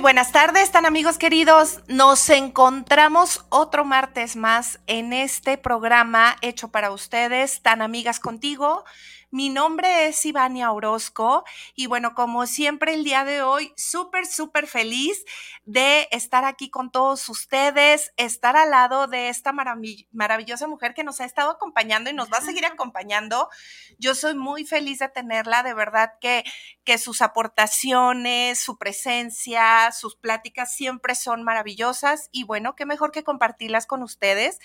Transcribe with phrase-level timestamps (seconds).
[0.00, 1.80] Buenas tardes, tan amigos queridos.
[1.88, 8.84] Nos encontramos otro martes más en este programa hecho para ustedes, tan amigas contigo.
[9.30, 14.66] Mi nombre es Ivania Orozco y bueno, como siempre el día de hoy, súper, súper
[14.66, 15.22] feliz
[15.66, 21.20] de estar aquí con todos ustedes, estar al lado de esta maravillosa mujer que nos
[21.20, 23.50] ha estado acompañando y nos va a seguir acompañando.
[23.98, 26.42] Yo soy muy feliz de tenerla, de verdad que,
[26.84, 33.24] que sus aportaciones, su presencia, sus pláticas siempre son maravillosas y bueno, qué mejor que
[33.24, 34.58] compartirlas con ustedes.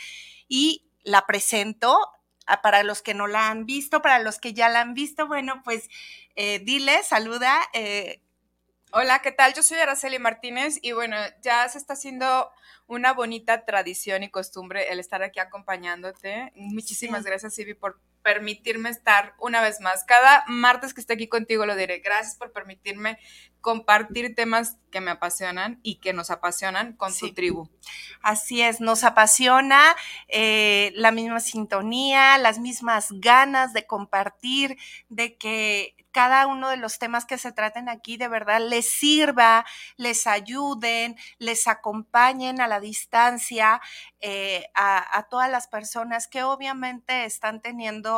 [0.47, 1.99] Y la presento,
[2.61, 5.61] para los que no la han visto, para los que ya la han visto, bueno,
[5.63, 5.89] pues
[6.35, 7.61] eh, dile, saluda.
[7.73, 8.21] Eh.
[8.91, 9.53] Hola, ¿qué tal?
[9.53, 12.51] Yo soy Araceli Martínez y bueno, ya se está haciendo
[12.85, 16.51] una bonita tradición y costumbre el estar aquí acompañándote.
[16.55, 20.03] Muchísimas gracias, Ivy, por permitirme estar una vez más.
[20.05, 21.99] Cada martes que esté aquí contigo lo diré.
[21.99, 23.19] Gracias por permitirme
[23.61, 27.69] compartir temas que me apasionan y que nos apasionan con su tribu.
[28.21, 29.95] Así es, nos apasiona
[30.27, 36.99] eh, la misma sintonía, las mismas ganas de compartir, de que cada uno de los
[36.99, 39.65] temas que se traten aquí de verdad les sirva,
[39.97, 43.81] les ayuden, les acompañen a la distancia
[44.21, 48.12] eh, a, todas las personas que obviamente están teniendo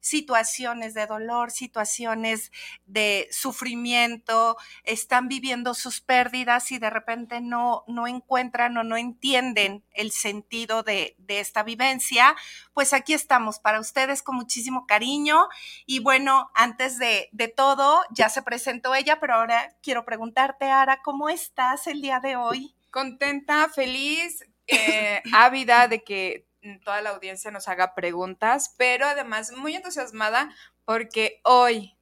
[0.00, 2.52] situaciones de dolor, situaciones
[2.86, 9.84] de sufrimiento, están viviendo sus pérdidas y de repente no, no encuentran o no entienden
[9.92, 12.34] el sentido de, esta vivencia,
[12.74, 15.48] pues aquí estamos para ustedes con muchísimo cariño.
[15.86, 21.00] Y bueno, antes de, de todo, ya se presentó ella, pero ahora quiero preguntarte, Ara,
[21.02, 22.74] ¿cómo estás el día de hoy?
[22.90, 26.49] Contenta, feliz, eh, ávida de que
[26.84, 30.54] toda la audiencia nos haga preguntas, pero además muy entusiasmada
[30.84, 31.96] porque hoy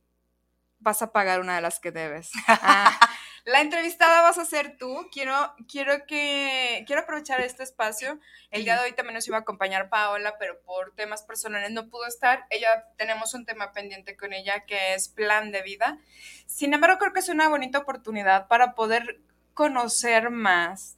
[0.79, 2.31] vas a pagar una de las que debes.
[2.47, 2.99] Ah,
[3.45, 5.09] la entrevistada vas a ser tú.
[5.13, 5.35] Quiero,
[5.71, 8.21] quiero que, quiero aprovechar este espacio.
[8.51, 11.89] El día de hoy también nos iba a acompañar Paola, pero por temas personales no
[11.89, 12.47] pudo estar.
[12.51, 15.99] Ella, tenemos un tema pendiente con ella que es plan de vida.
[16.47, 19.21] Sin embargo, creo que es una bonita oportunidad para poder
[19.55, 20.97] conocer más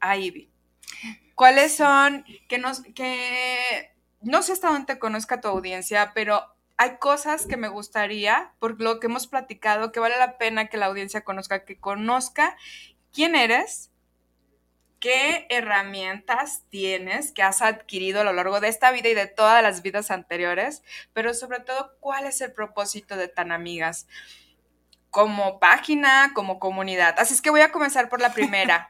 [0.00, 0.50] a Ivy.
[1.40, 6.44] ¿Cuáles son, que, nos, que no sé hasta dónde te conozca tu audiencia, pero
[6.76, 10.76] hay cosas que me gustaría, por lo que hemos platicado, que vale la pena que
[10.76, 12.58] la audiencia conozca, que conozca
[13.10, 13.90] quién eres,
[14.98, 19.62] qué herramientas tienes que has adquirido a lo largo de esta vida y de todas
[19.62, 20.82] las vidas anteriores,
[21.14, 24.06] pero sobre todo, cuál es el propósito de Tan Amigas
[25.08, 27.14] como página, como comunidad.
[27.16, 28.89] Así es que voy a comenzar por la primera.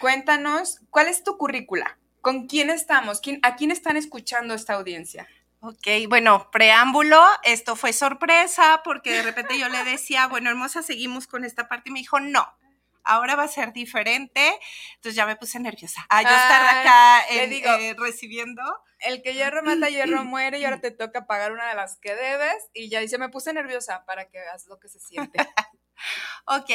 [0.00, 1.98] Cuéntanos, ¿cuál es tu currícula?
[2.22, 3.20] ¿Con quién estamos?
[3.42, 5.28] ¿A quién están escuchando esta audiencia?
[5.60, 11.26] Ok, bueno, preámbulo, esto fue sorpresa porque de repente yo le decía, bueno, hermosa, seguimos
[11.26, 12.46] con esta parte y me dijo, no,
[13.04, 14.58] ahora va a ser diferente.
[14.94, 16.06] Entonces ya me puse nerviosa.
[16.08, 18.62] Ah, yo estar acá eh, recibiendo.
[19.00, 22.14] El que hierro mata, hierro muere y ahora te toca pagar una de las que
[22.14, 25.38] debes y ya dice, me puse nerviosa para que veas lo que se siente.
[26.46, 26.70] ok,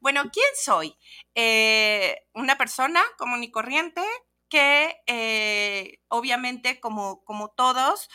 [0.00, 0.96] bueno, ¿quién soy?
[1.34, 4.02] Eh, una persona común y corriente
[4.48, 8.08] que eh, obviamente como, como todos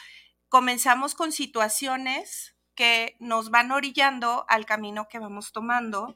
[0.49, 6.15] comenzamos con situaciones que nos van orillando al camino que vamos tomando.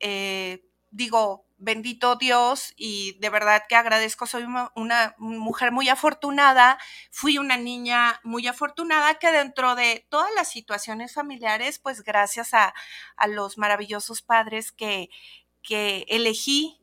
[0.00, 6.78] Eh, digo, bendito Dios y de verdad que agradezco, soy una, mujer muy afortunada,
[7.10, 12.74] fui una niña muy afortunada que dentro de todas las situaciones familiares, pues gracias a,
[13.28, 15.08] los maravillosos padres que,
[15.62, 16.80] que elegí,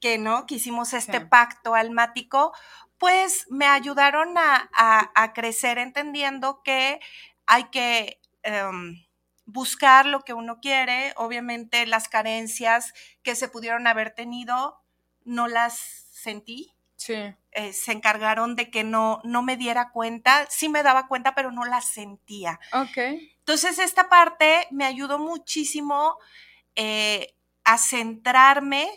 [0.00, 2.52] que no, que hicimos este pacto almático,
[2.98, 7.00] pues me ayudaron a, crecer entendiendo que
[7.46, 8.20] hay que...
[8.42, 9.05] Em,
[9.46, 11.14] buscar lo que uno quiere.
[11.16, 14.82] Obviamente las carencias que se pudieron haber tenido
[15.24, 15.78] no las
[16.12, 16.74] sentí.
[16.96, 17.14] Sí.
[17.52, 20.46] Eh, se encargaron de que no, no me diera cuenta.
[20.50, 22.58] Sí me daba cuenta, pero no las sentía.
[22.72, 22.98] Ok.
[23.38, 26.18] Entonces esta parte me ayudó muchísimo
[26.74, 27.34] eh,
[27.64, 28.88] a centrarme.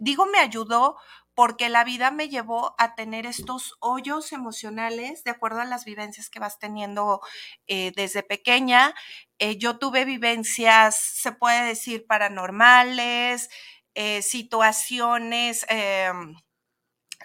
[0.00, 0.96] digo me ayudó
[1.36, 6.30] porque la vida me llevó a tener estos hoyos emocionales de acuerdo a las vivencias
[6.30, 7.20] que vas teniendo
[7.66, 8.94] eh, desde pequeña.
[9.38, 13.50] Eh, yo tuve vivencias, se puede decir, paranormales,
[13.94, 16.36] eh, situaciones, em,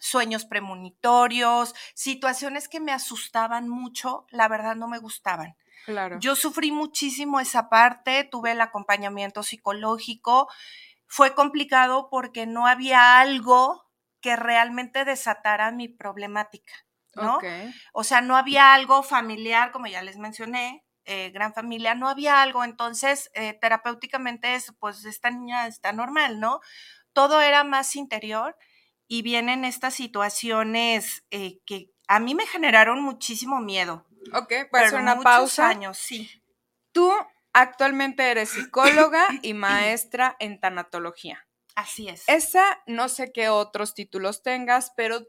[0.01, 5.55] sueños premonitorios, situaciones que me asustaban mucho, la verdad no me gustaban.
[5.85, 6.19] Claro.
[6.19, 10.49] Yo sufrí muchísimo esa parte, tuve el acompañamiento psicológico.
[11.07, 13.90] Fue complicado porque no había algo
[14.21, 16.73] que realmente desatara mi problemática,
[17.15, 17.39] ¿no?
[17.93, 22.41] O sea, no había algo familiar, como ya les mencioné, eh, gran familia, no había
[22.41, 26.61] algo, entonces eh, terapéuticamente es, pues esta niña está normal, ¿no?
[27.11, 28.55] Todo era más interior
[29.07, 34.05] y vienen estas situaciones eh, que a mí me generaron muchísimo miedo.
[34.33, 35.69] Ok, pues hacer una pausa.
[35.69, 36.29] años, sí.
[36.91, 37.11] Tú
[37.51, 41.47] actualmente eres psicóloga y maestra en tanatología.
[41.75, 42.23] Así es.
[42.27, 45.25] Esa, no sé qué otros títulos tengas, pero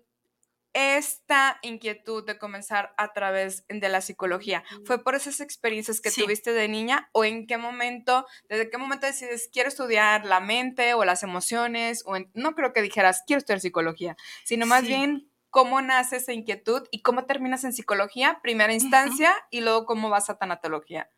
[0.74, 4.64] esta inquietud de comenzar a través de la psicología?
[4.84, 9.06] ¿Fue por esas experiencias que tuviste de niña o en qué momento, desde qué momento
[9.06, 13.60] decides quiero estudiar la mente o las emociones o no creo que dijeras quiero estudiar
[13.60, 19.34] psicología, sino más bien cómo nace esa inquietud y cómo terminas en psicología, primera instancia,
[19.50, 21.10] y luego cómo vas a tanatología.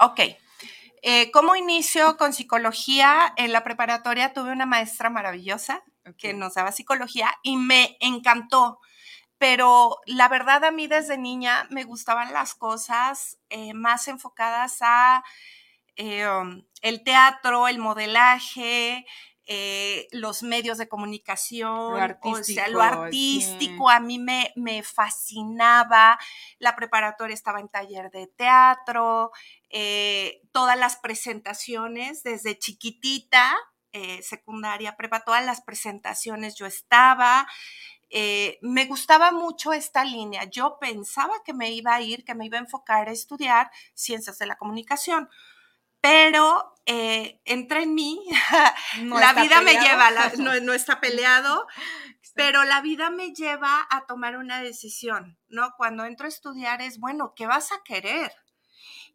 [0.00, 0.20] Ok.
[1.02, 3.34] Eh, ¿Cómo inicio con psicología?
[3.36, 5.82] En la preparatoria tuve una maestra maravillosa
[6.16, 8.80] que nos daba psicología y me encantó
[9.42, 15.24] pero la verdad a mí desde niña me gustaban las cosas eh, más enfocadas a
[15.96, 19.04] eh, um, el teatro, el modelaje,
[19.54, 24.82] eh, los medios de comunicación, lo artístico, o sea, lo artístico a mí me, me,
[24.82, 26.18] fascinaba.
[26.58, 29.32] La preparatoria estaba en taller de teatro,
[30.52, 33.54] todas las presentaciones desde chiquitita,
[34.22, 37.46] secundaria, prepa, todas las presentaciones yo estaba.
[38.14, 40.44] Eh, me gustaba mucho esta línea.
[40.44, 44.38] Yo pensaba que me iba a ir, que me iba a enfocar a estudiar ciencias
[44.38, 45.30] de la comunicación,
[46.02, 48.20] pero eh, entra en mí,
[49.04, 50.10] la vida me lleva,
[50.60, 51.66] no, está peleado,
[52.34, 55.74] pero la vida me lleva a tomar una decisión, ¿no?
[55.76, 58.32] Cuando entro a estudiar es, bueno, ¿qué vas a querer?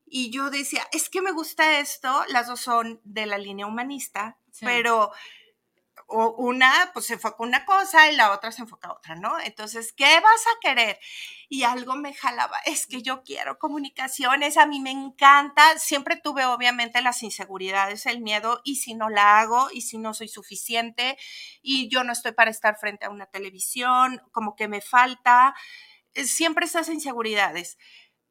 [0.05, 4.37] Y yo decía, es que me gusta esto, las dos son de la línea humanista,
[4.61, 5.11] pero
[6.07, 9.37] o una pues se enfoca una cosa y la otra se enfoca a otra, ¿no?
[9.39, 10.99] Entonces, ¿qué vas a querer?
[11.49, 16.45] Y algo me jalaba, es que yo quiero comunicaciones, a mí me encanta, siempre tuve
[16.45, 21.17] obviamente las inseguridades, el miedo, y si no la hago, y si no soy suficiente,
[21.61, 25.55] y yo no estoy para estar frente a una televisión, como que me falta,
[26.13, 27.77] eh, siempre esas inseguridades.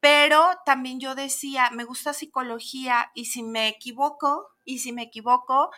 [0.00, 5.70] Pero también yo decía, me gusta psicología, y si me equivoco, y si me equivoco,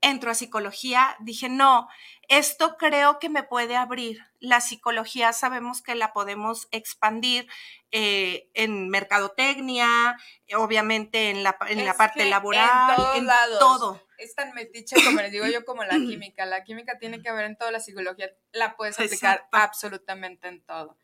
[0.00, 1.88] entro a psicología, dije, no,
[2.28, 4.20] esto creo que me puede abrir.
[4.38, 7.48] La psicología sabemos que la podemos expandir
[7.90, 10.16] eh, en mercadotecnia,
[10.54, 13.26] obviamente en la, en la parte laboral, en,
[13.58, 14.00] todo.
[14.18, 16.44] Es tan metiche como les digo yo como la química.
[16.46, 20.96] La química tiene que ver en toda la psicología, la puedes aplicar absolutamente en todo.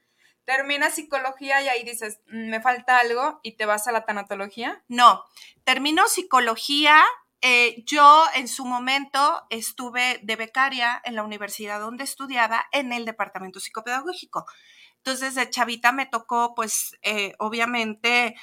[0.44, 4.84] Terminas psicología y ahí dices, mm, me falta algo y te vas a la tanatología.
[4.88, 5.24] No,
[5.64, 7.02] termino psicología,
[7.46, 13.04] eh, yo en su momento estuve de becaria en la universidad donde estudiaba en el
[13.04, 14.46] departamento psicopedagógico.
[14.96, 18.34] Entonces, de chavita me tocó, pues, eh, obviamente,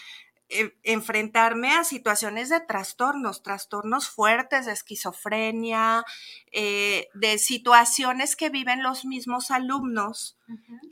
[0.49, 6.05] eh, enfrentarme a situaciones de trastornos, trastornos fuertes de esquizofrenia,
[6.51, 10.37] de situaciones que viven los mismos alumnos,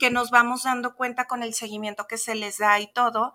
[0.00, 3.34] que nos vamos dando cuenta con el seguimiento que se les da y todo.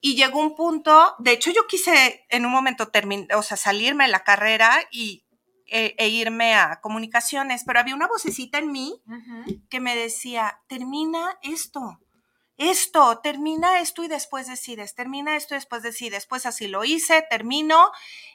[0.00, 4.04] Y llegó un punto, de hecho yo quise en un momento terminar, o sea, salirme
[4.04, 5.24] de la carrera y,
[5.66, 9.02] e, e, irme a comunicaciones, pero había una vocecita en mí
[9.68, 11.98] que me decía, termina esto,
[12.58, 16.26] esto, termina esto y después decides, termina esto y después decides.
[16.26, 17.92] Pues así lo hice, termino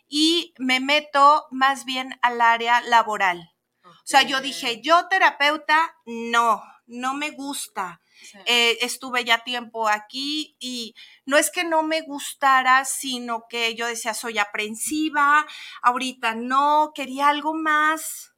[0.08, 3.54] y me meto más bien al área laboral.
[3.84, 8.02] O sea, yo dije, yo terapeuta, no, no me gusta.
[8.46, 13.88] Eh, estuve ya tiempo aquí y no es que no me gustara, sino que yo
[13.88, 15.46] decía, soy aprensiva,
[15.82, 18.34] ahorita no, quería algo más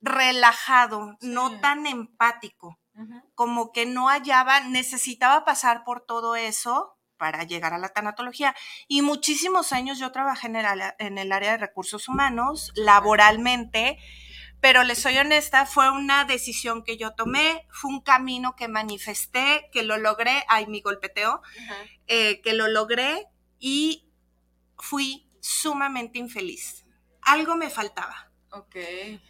[0.00, 2.78] relajado, no tan empático,
[3.34, 8.54] como que no hallaba, necesitaba pasar por todo eso para llegar a la tanatología.
[8.86, 10.66] Y muchísimos años yo trabajé en el,
[10.98, 13.98] en el área de recursos humanos, laboralmente,
[14.64, 19.68] pero les soy honesta, fue una decisión que yo tomé, fue un camino que manifesté,
[19.74, 21.42] que lo logré, ay, mi golpeteo,
[22.06, 23.26] eh, que lo logré
[23.58, 24.10] y
[24.78, 26.86] fui sumamente infeliz.
[27.20, 28.30] Algo me faltaba.
[28.52, 28.76] Ok.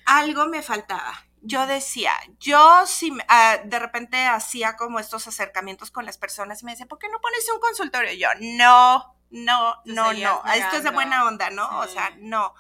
[0.07, 1.27] Algo me faltaba.
[1.43, 6.67] Yo decía, yo si ah, de repente hacía como estos acercamientos con las personas y
[6.67, 8.13] me decía, ¿por qué no pones un consultorio?
[8.13, 11.81] Y yo, no, no, no, no, esto es de buena onda, ¿no?
[11.81, 12.55] O sea, no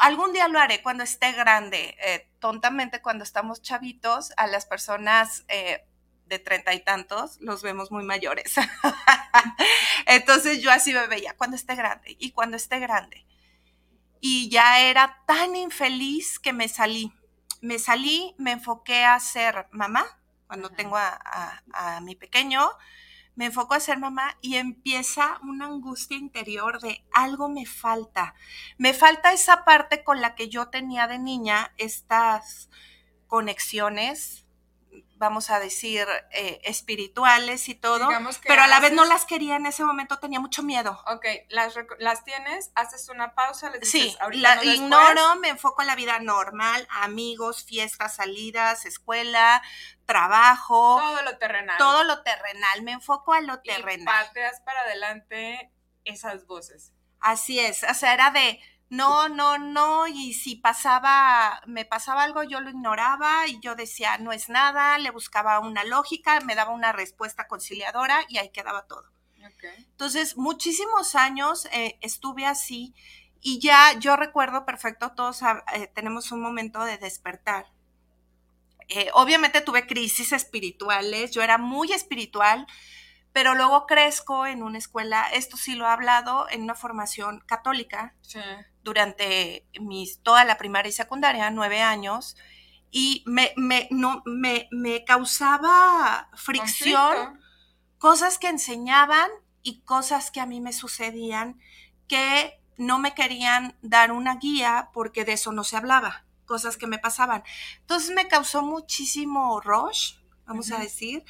[0.00, 1.96] algún día lo haré cuando esté grande.
[2.02, 5.84] Eh, tontamente, cuando estamos chavitos, a las personas eh,
[6.26, 8.54] de treinta y tantos los vemos muy mayores.
[10.06, 13.26] Entonces yo así me veía cuando esté grande y cuando esté grande.
[14.20, 17.12] Y ya era tan infeliz que me salí.
[17.60, 20.06] Me salí, me enfoqué a ser mamá
[20.46, 22.70] cuando tengo a, a mi pequeño.
[23.40, 28.34] Me enfoco a ser mamá y empieza una angustia interior de algo me falta.
[28.76, 32.68] Me falta esa parte con la que yo tenía de niña, estas
[33.28, 34.44] conexiones,
[35.20, 38.08] vamos a decir, eh, espirituales y todo,
[38.46, 40.98] pero a la vez no las quería en ese momento, tenía mucho miedo.
[41.06, 45.88] Ok, las, las tienes, haces una pausa, les dices, sí, la ignoro, me enfoco en
[45.88, 49.62] la vida normal, amigos, fiestas, salidas, escuela,
[50.06, 50.98] trabajo.
[50.98, 51.76] Todo lo terrenal.
[51.76, 54.24] Todo lo terrenal, me enfoco a lo terrenal.
[54.24, 55.70] Y pateas para adelante
[56.04, 56.92] esas voces.
[57.20, 58.58] Así es, o sea, era de
[58.90, 64.18] no, no, no, y si pasaba, me pasaba algo, yo lo ignoraba y yo decía,
[64.18, 68.86] no es nada, le buscaba una lógica, me daba una respuesta conciliadora y ahí quedaba
[68.86, 69.04] todo.
[69.76, 72.92] Entonces, muchísimos años eh, estuve así
[73.40, 77.66] y ya yo recuerdo perfecto, todos eh, tenemos un momento de despertar.
[78.88, 82.66] Eh, obviamente tuve crisis espirituales, yo era muy espiritual,
[83.32, 88.16] pero luego crezco en una escuela, esto sí lo he hablado, en una formación católica
[88.82, 92.36] durante mis, toda la primaria y secundaria, nueve años,
[92.90, 97.40] y me, me, no, me, me causaba fricción,
[97.98, 99.30] cosas que enseñaban
[99.62, 101.60] y cosas que a mí me sucedían
[102.08, 106.86] que no me querían dar una guía porque de eso no se hablaba, cosas que
[106.86, 107.44] me pasaban.
[107.80, 110.14] Entonces me causó muchísimo rush,
[110.46, 111.22] vamos a decir,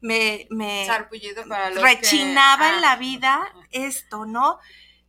[0.00, 0.86] me, me
[1.80, 4.60] rechinaba en la vida esto, ¿no?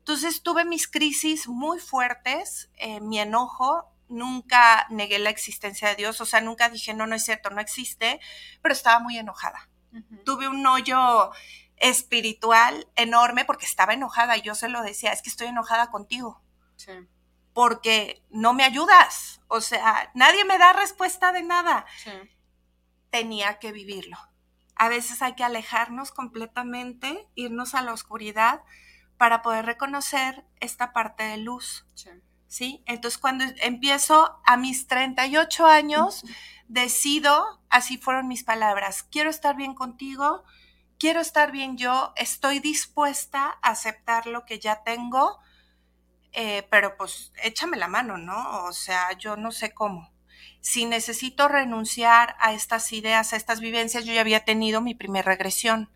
[0.09, 6.19] Entonces tuve mis crisis muy fuertes, eh, mi enojo, nunca negué la existencia de Dios,
[6.19, 8.19] o sea, nunca dije, no, no es cierto, no existe,
[8.63, 9.69] pero estaba muy enojada.
[10.25, 11.29] Tuve un hoyo
[11.75, 16.41] espiritual enorme porque estaba enojada y yo se lo decía, es que estoy enojada contigo.
[16.75, 16.93] Sí.
[17.53, 21.85] Porque no me ayudas, o sea, nadie me da respuesta de nada.
[22.03, 22.09] Sí
[23.11, 24.17] tenía que vivirlo.
[24.75, 28.61] A veces hay que alejarnos completamente, irnos a la oscuridad
[29.19, 31.85] para poder reconocer esta parte de luz.
[32.47, 32.81] Sí.
[32.87, 36.23] Entonces, cuando empiezo a mis 38 años,
[36.69, 40.45] decido, así fueron mis palabras, quiero estar bien contigo,
[40.97, 45.37] quiero estar bien yo, estoy dispuesta a aceptar lo que ya tengo,
[46.31, 48.63] eh, pero pues échame la mano, ¿no?
[48.63, 50.09] O sea, yo no sé cómo
[50.61, 55.25] si necesito renunciar a estas ideas, a estas vivencias, yo ya había tenido mi primer
[55.25, 55.89] regresión.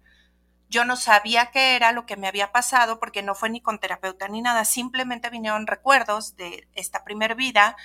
[0.73, 3.77] Yo no sabía qué era lo que me había pasado porque no fue ni con
[3.77, 7.77] terapeuta ni nada, simplemente vinieron recuerdos de esta primer vida.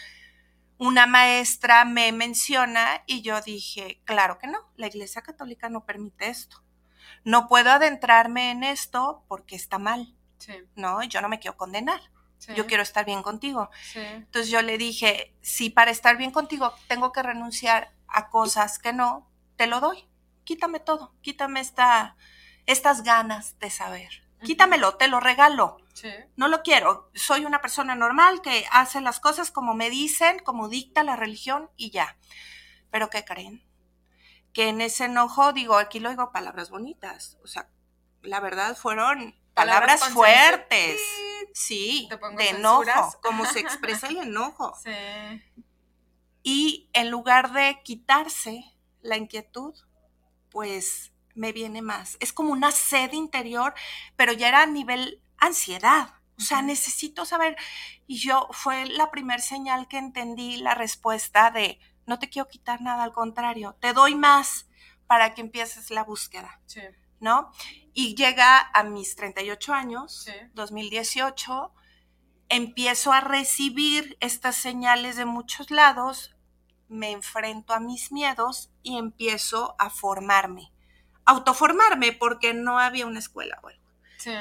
[0.79, 6.31] Una maestra me menciona y yo dije, claro que no, la Iglesia Católica no permite
[6.31, 6.65] esto.
[7.25, 10.17] No puedo adentrarme en esto porque está mal.
[10.75, 12.01] No, yo no me quiero condenar.
[12.57, 13.69] Yo quiero estar bien contigo.
[13.95, 18.95] Entonces yo le dije, si para estar bien contigo tengo que renunciar a cosas que
[18.95, 20.09] no, te lo doy.
[20.45, 22.17] Quítame todo, quítame esta,
[22.69, 24.11] estas ganas de saber.
[24.45, 25.79] Quítamelo, te lo regalo.
[26.37, 27.11] No lo quiero.
[27.15, 31.71] Soy una persona normal que hace las cosas como me dicen, como dicta la religión
[31.77, 32.17] y ya.
[32.91, 33.65] Pero ¿qué creen?
[34.53, 37.39] Que en ese enojo, digo, aquí lo digo palabras bonitas.
[37.43, 37.71] O sea,
[38.23, 41.01] la verdad fueron palabras, fuertes.
[41.55, 44.77] Sí, de enojo, como se expresa el enojo.
[44.85, 45.63] Sí.
[46.43, 48.63] Y en lugar de quitarse
[49.01, 49.75] la inquietud,
[50.51, 52.17] pues me viene más.
[52.21, 53.75] Es como una sed interior,
[54.17, 56.15] pero ya era a nivel ansiedad.
[56.37, 57.57] O sea, necesito saber.
[58.07, 62.81] Y yo fue la primer señal que entendí la respuesta de no te quiero quitar
[62.81, 64.69] nada, al contrario, te doy más
[65.07, 66.61] para que empieces la búsqueda.
[66.67, 66.81] Sí.
[67.21, 67.51] ¿no?
[67.93, 71.73] Y llega a mis 38 años, 2018,
[72.49, 76.37] empiezo a recibir estas señales de muchos lados,
[76.89, 80.73] me enfrento a mis miedos y empiezo a formarme,
[81.29, 83.71] autoformarme porque no había una escuela o
[84.17, 84.33] Sí.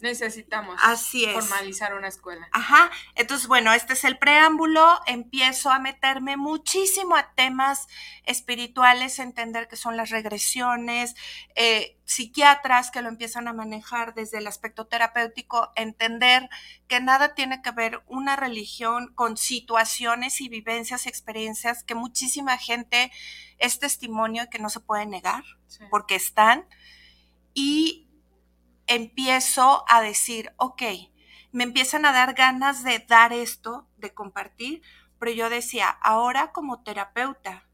[0.00, 2.48] Necesitamos Así formalizar una escuela.
[2.52, 2.90] Ajá.
[3.16, 5.00] Entonces, bueno, este es el preámbulo.
[5.06, 7.88] Empiezo a meterme muchísimo a temas
[8.24, 11.16] espirituales, entender que son las regresiones,
[11.56, 16.48] eh, psiquiatras que lo empiezan a manejar desde el aspecto terapéutico, entender
[16.86, 23.10] que nada tiene que ver una religión con situaciones y vivencias, experiencias que muchísima gente
[23.58, 25.42] es testimonio y que no se puede negar
[25.90, 26.66] porque están.
[27.52, 28.07] Y
[28.88, 30.82] empiezo a decir, ok,
[31.52, 34.82] me empiezan a dar ganas de dar esto, de compartir,
[35.18, 37.68] pero yo decía, ahora como terapeuta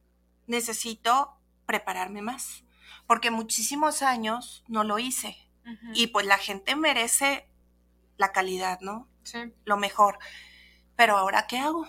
[0.47, 2.65] necesito prepararme más,
[3.07, 5.39] porque muchísimos años no lo hice
[5.95, 7.49] y pues la gente merece
[8.19, 9.09] la calidad, ¿no?
[9.23, 9.53] Sí.
[9.65, 10.19] Lo mejor.
[10.95, 11.87] Pero ahora, ¿qué hago?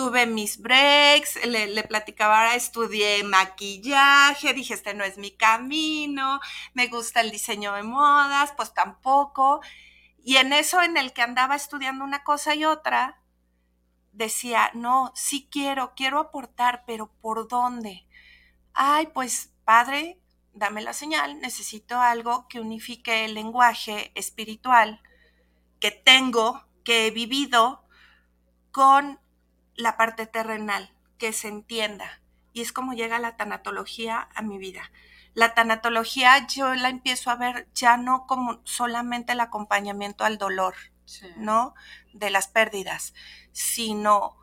[0.00, 6.40] Tuve mis breaks, le, platicaba, ahora estudié maquillaje, dije, este no es mi camino,
[6.72, 9.60] me gusta el diseño de modas, pues tampoco.
[10.24, 13.20] Y en eso en el que andaba estudiando una cosa y otra,
[14.12, 18.06] decía, no, sí quiero, quiero aportar, pero ¿por dónde?
[18.72, 20.18] Ay, pues padre,
[20.54, 25.02] dame la señal, necesito algo que unifique el lenguaje espiritual
[25.78, 27.84] que tengo, que he vivido
[28.72, 29.20] con
[29.80, 32.20] la parte terrenal, que se entienda.
[32.52, 34.90] Y es como llega la tanatología a mi vida.
[35.34, 40.74] La tanatología yo la empiezo a ver ya no como solamente el acompañamiento al dolor,
[41.36, 41.74] ¿no?
[42.12, 43.14] De las pérdidas,
[43.52, 44.36] sino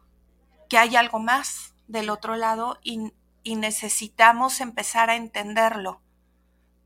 [0.70, 3.14] que hay algo más del otro lado y,
[3.44, 6.02] y necesitamos empezar a entenderlo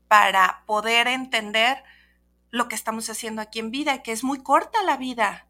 [0.08, 1.82] para poder entender
[2.50, 5.46] lo que estamos haciendo aquí en vida que es muy corta la vida.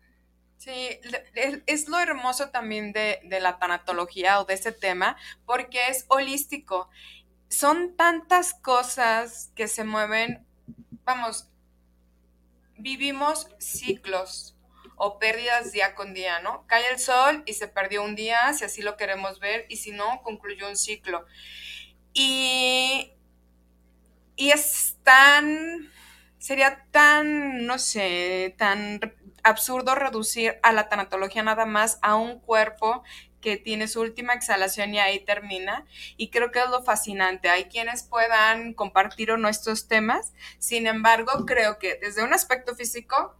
[0.63, 1.01] Sí,
[1.67, 6.89] es lo hermoso también de, la tanatología o de este tema, porque es holístico.
[7.49, 10.47] Son tantas cosas que se mueven,
[11.05, 11.49] vamos,
[12.79, 14.57] vivimos ciclos
[14.95, 16.65] o pérdidas día con día, ¿no?
[16.69, 19.91] Cae el sol y se perdió un día, si así lo queremos ver, y si
[19.91, 21.27] no, concluyó un ciclo.
[22.13, 23.15] Y,
[24.37, 25.92] y es tan,
[26.43, 28.99] sería tan, no sé, tan
[29.45, 33.05] absurdo reducir a la tanatología nada más a un cuerpo
[33.41, 35.87] que tiene su última exhalación y ahí termina.
[36.17, 37.49] Y creo que es lo fascinante.
[37.49, 40.33] Hay quienes puedan compartir o no estos temas.
[40.59, 43.37] Sin embargo, creo que desde un aspecto físico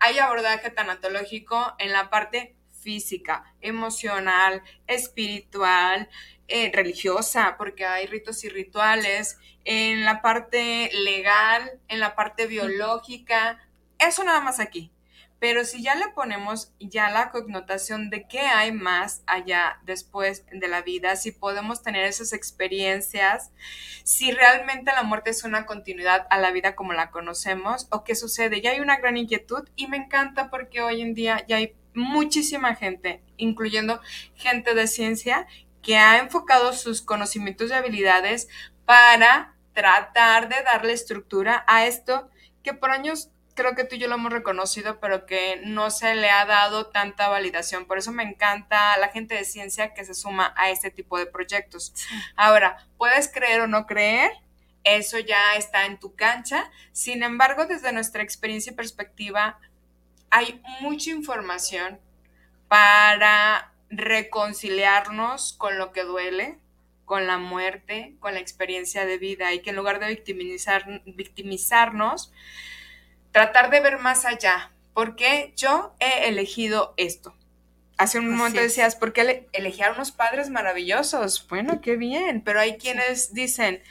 [0.00, 6.08] hay abordaje tanatológico en la parte física, emocional, espiritual,
[6.46, 13.58] eh, religiosa, porque hay ritos y rituales, en la parte legal, en la parte biológica.
[13.98, 14.92] Eso nada más aquí.
[15.40, 20.68] Pero si ya le ponemos ya la connotación de qué hay más allá después de
[20.68, 23.50] la vida, si podemos tener esas experiencias,
[24.04, 28.14] si realmente la muerte es una continuidad a la vida como la conocemos o qué
[28.14, 31.74] sucede, ya hay una gran inquietud y me encanta porque hoy en día ya hay
[31.96, 34.00] muchísima gente, incluyendo
[34.34, 35.46] gente de ciencia,
[35.82, 38.48] que ha enfocado sus conocimientos y habilidades
[38.84, 42.30] para tratar de darle estructura a esto
[42.62, 46.14] que por años creo que tú y yo lo hemos reconocido, pero que no se
[46.14, 47.86] le ha dado tanta validación.
[47.86, 51.26] Por eso me encanta la gente de ciencia que se suma a este tipo de
[51.26, 51.92] proyectos.
[52.36, 54.30] Ahora, puedes creer o no creer,
[54.84, 56.70] eso ya está en tu cancha.
[56.92, 59.58] Sin embargo, desde nuestra experiencia y perspectiva,
[60.36, 61.98] hay mucha información
[62.68, 66.58] para reconciliarnos con lo que duele,
[67.06, 72.34] con la muerte, con la experiencia de vida y que en lugar de victimizar, victimizarnos,
[73.32, 77.34] tratar de ver más allá, porque yo he elegido esto.
[77.96, 81.48] Hace un momento decías, ¿por qué elegí a unos padres maravillosos?
[81.48, 83.82] Bueno, qué bien, pero hay quienes dicen,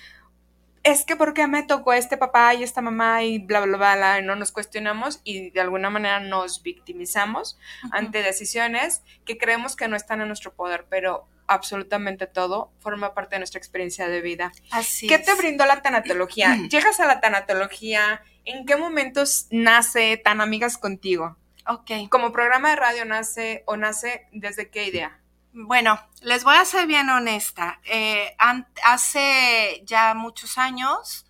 [0.86, 3.96] es que ¿por qué me tocó este papá y esta mamá y bla, bla, bla,
[3.96, 7.58] bla, no nos cuestionamos y de alguna manera nos victimizamos
[7.92, 13.36] ante decisiones que creemos que no están en nuestro poder, pero absolutamente todo forma parte
[13.36, 14.52] de nuestra experiencia de vida.
[14.70, 16.56] Así ¿Qué te brindó la tanatología?
[16.70, 21.36] Llegas a la tanatología, ¿en qué momentos nace Tan Amigas Contigo?
[21.68, 22.10] Ok.
[22.10, 25.20] Como programa de radio nace o nace desde qué idea?
[25.58, 27.80] Bueno, les voy a ser bien honesta.
[27.86, 28.36] Eh,
[28.84, 31.26] hace ya muchos años,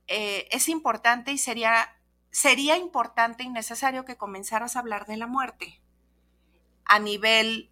[0.08, 1.98] Eh, es importante y sería,
[2.32, 5.82] sería importante y necesario que comenzaras a hablar de la muerte
[6.86, 7.72] a nivel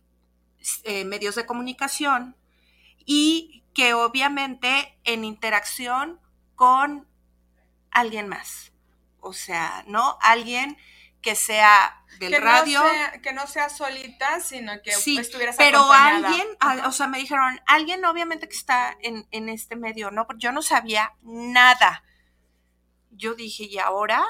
[0.84, 2.36] eh, medios de comunicación
[3.06, 6.20] y que obviamente en interacción
[6.56, 7.08] con
[7.92, 8.72] alguien más.
[9.20, 10.18] O sea, ¿no?
[10.22, 10.78] Alguien
[11.24, 12.84] que sea del radio.
[13.24, 15.20] que no sea solita, sino que sí,
[15.58, 16.46] pero alguien,
[16.86, 20.28] o sea, me dijeron, alguien obviamente que está en, en este medio, ¿no?
[20.28, 22.04] Porque yo no sabía nada.
[23.10, 24.24] Yo dije, ¿y ahora?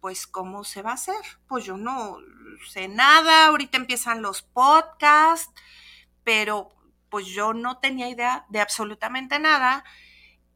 [0.00, 1.14] Pues, ¿cómo se va a hacer?
[1.48, 2.18] Pues yo no
[2.68, 5.52] sé nada, ahorita empiezan los podcasts,
[6.22, 6.70] pero
[7.08, 9.84] pues yo no tenía idea de absolutamente nada.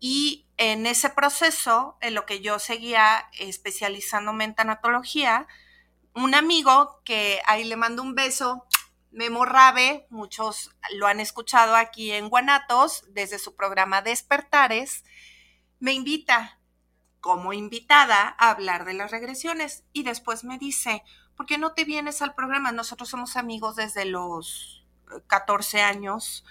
[0.06, 5.46] Y en ese proceso, en lo que yo seguía especializándome en tanatología,
[6.14, 8.66] un amigo que ahí le mando un beso,
[9.12, 15.04] Memo Rabe, muchos lo han escuchado aquí en Guanatos, desde su programa Despertares,
[15.80, 16.60] me invita
[17.20, 21.02] como invitada a hablar de las regresiones y después me dice,
[21.34, 22.72] ¿por qué no te vienes al programa?
[22.72, 24.84] Nosotros somos amigos desde los
[25.28, 26.44] 14 años,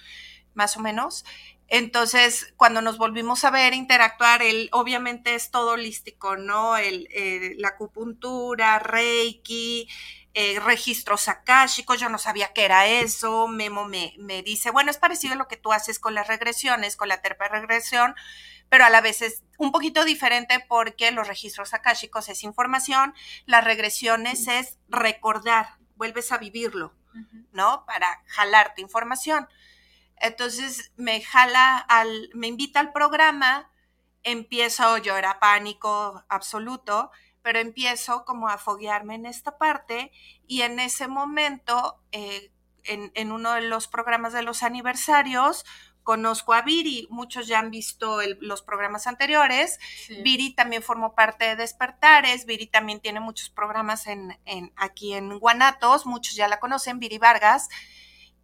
[0.55, 1.23] más o menos.
[1.67, 6.77] Entonces, cuando nos volvimos a ver, interactuar, él obviamente es todo holístico, ¿no?
[6.77, 9.87] El, eh, la acupuntura, Reiki,
[10.35, 13.47] eh, registros akáshicos, yo no sabía qué era eso.
[13.47, 16.95] Memo me, me, dice, bueno, es parecido a lo que tú haces con las regresiones,
[16.95, 18.15] con la terapia regresión,
[18.67, 23.13] pero a la vez es un poquito diferente porque los registros akáshicos es información,
[23.45, 26.95] las regresiones es recordar, vuelves a vivirlo,
[27.51, 27.85] ¿no?
[27.85, 29.47] Para jalarte información.
[30.23, 33.69] Entonces me jala al, me invita al programa,
[34.23, 40.13] empiezo, yo era pánico absoluto, pero empiezo como a foguearme en esta parte
[40.47, 42.53] y en ese momento, eh,
[42.85, 45.65] en, uno de los programas de los aniversarios,
[46.03, 49.77] conozco a Viri, muchos ya han visto los programas anteriores,
[50.23, 54.37] Viri también formó parte de Despertares, Viri también tiene muchos programas en,
[54.77, 57.67] aquí en Guanatos, muchos ya la conocen, Viri Vargas,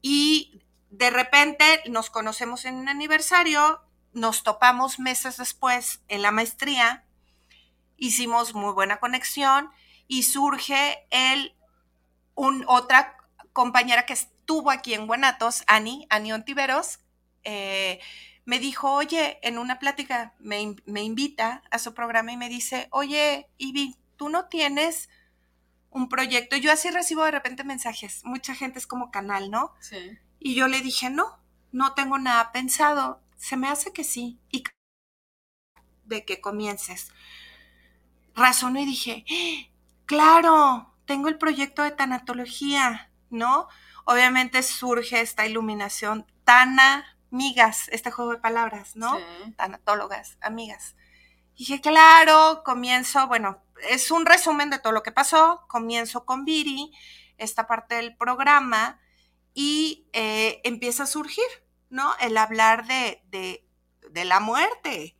[0.02, 3.82] y de repente nos conocemos en un aniversario,
[4.14, 7.06] nos topamos meses después en la maestría,
[7.98, 9.70] hicimos muy buena conexión
[10.08, 11.56] y surge el,
[12.36, 13.18] un, otra
[13.54, 17.00] compañera que estuvo aquí en Guanatos, Ani, Ani Ontiveros,
[17.44, 18.00] eh,
[18.46, 22.88] me dijo, oye, en una plática me, me, invita a su programa y me dice,
[22.90, 25.08] oye, Ivy, tú no tienes
[25.92, 26.56] un proyecto.
[26.56, 28.22] Yo así recibo de repente mensajes.
[28.26, 29.76] Mucha gente es como canal, ¿no?
[29.82, 30.18] Sí.
[30.40, 31.40] Y yo le dije, no,
[31.72, 33.22] no tengo nada pensado.
[33.36, 34.40] Se me hace que sí.
[34.50, 34.64] Y
[36.06, 37.12] de que comiences.
[38.36, 39.26] Razonó y dije,
[40.06, 43.68] claro, tengo el proyecto de tanatología, ¿no?
[44.06, 49.18] Obviamente surge esta iluminación tana, amigas, este juego de palabras, ¿no?
[49.56, 50.96] Tanatólogas, amigas.
[51.56, 55.66] Y dije, claro, comienzo, bueno, es un resumen de todo lo que pasó.
[55.68, 56.92] Comienzo con Viri,
[57.38, 59.00] esta parte del programa,
[59.54, 61.46] y eh, empieza a surgir,
[61.90, 62.14] ¿no?
[62.20, 65.16] El hablar de, de, la muerte.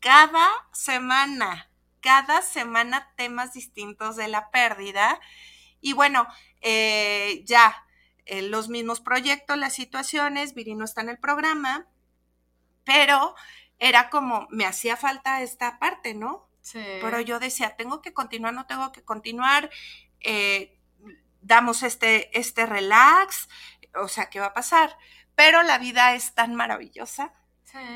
[0.00, 5.20] Cada semana, cada semana temas distintos de la pérdida.
[5.80, 6.26] Y bueno,
[6.60, 7.84] eh, ya
[8.26, 11.86] eh, los mismos proyectos, las situaciones, Viri no está en el programa,
[12.84, 13.34] pero
[13.78, 16.48] era como, me hacía falta esta parte, ¿no?
[16.62, 16.80] Sí.
[17.00, 19.70] Pero yo decía, tengo que continuar, no tengo que continuar,
[21.44, 23.48] damos este, este relax,
[23.94, 24.96] o sea, ¿qué va a pasar?
[25.34, 27.32] Pero la vida es tan maravillosa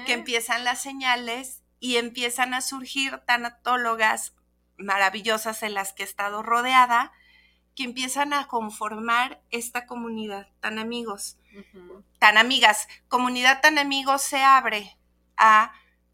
[0.06, 4.34] que empiezan las señales y empiezan a surgir tanatólogas
[4.76, 7.12] maravillosas en las que he estado rodeada,
[7.76, 11.38] que empiezan a conformar esta comunidad, tan amigos,
[12.18, 12.88] tan amigas.
[13.06, 14.96] Comunidad tan amigos se abre
[15.36, 15.72] a,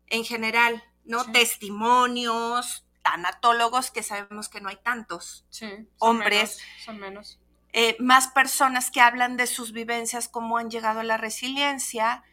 [0.09, 1.25] en general, ¿no?
[1.33, 5.47] Testimonios, tanatólogos, que sabemos que no hay tantos.
[5.99, 6.59] hombres.
[6.85, 7.39] son menos.
[7.73, 12.25] Eh, más personas que hablan de sus vivencias, cómo han llegado a la resiliencia,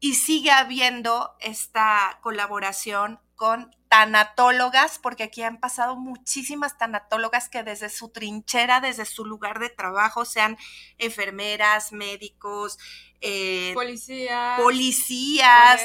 [0.00, 7.88] y sigue habiendo esta colaboración con tanatólogas, porque aquí han pasado muchísimas tanatólogas que desde
[7.88, 10.56] su trinchera, desde su lugar de trabajo, sean
[10.98, 12.78] enfermeras, médicos,
[13.20, 15.80] eh, policías, policías,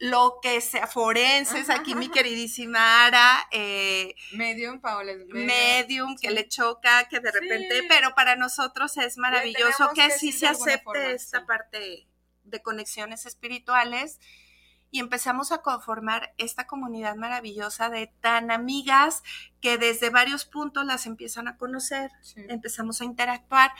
[0.00, 7.06] lo que sea, forenses, aquí mi queridísima Ara, eh, medium, Paola, medium, que le choca,
[7.08, 12.08] que de repente, pero para nosotros es maravilloso que, sí se acepte esta parte
[12.44, 14.18] de conexiones espirituales
[14.90, 19.22] y empezamos a conformar esta comunidad maravillosa de tan amigas
[19.60, 22.10] que desde varios puntos las empiezan a conocer,
[22.48, 23.70] empezamos a interactuar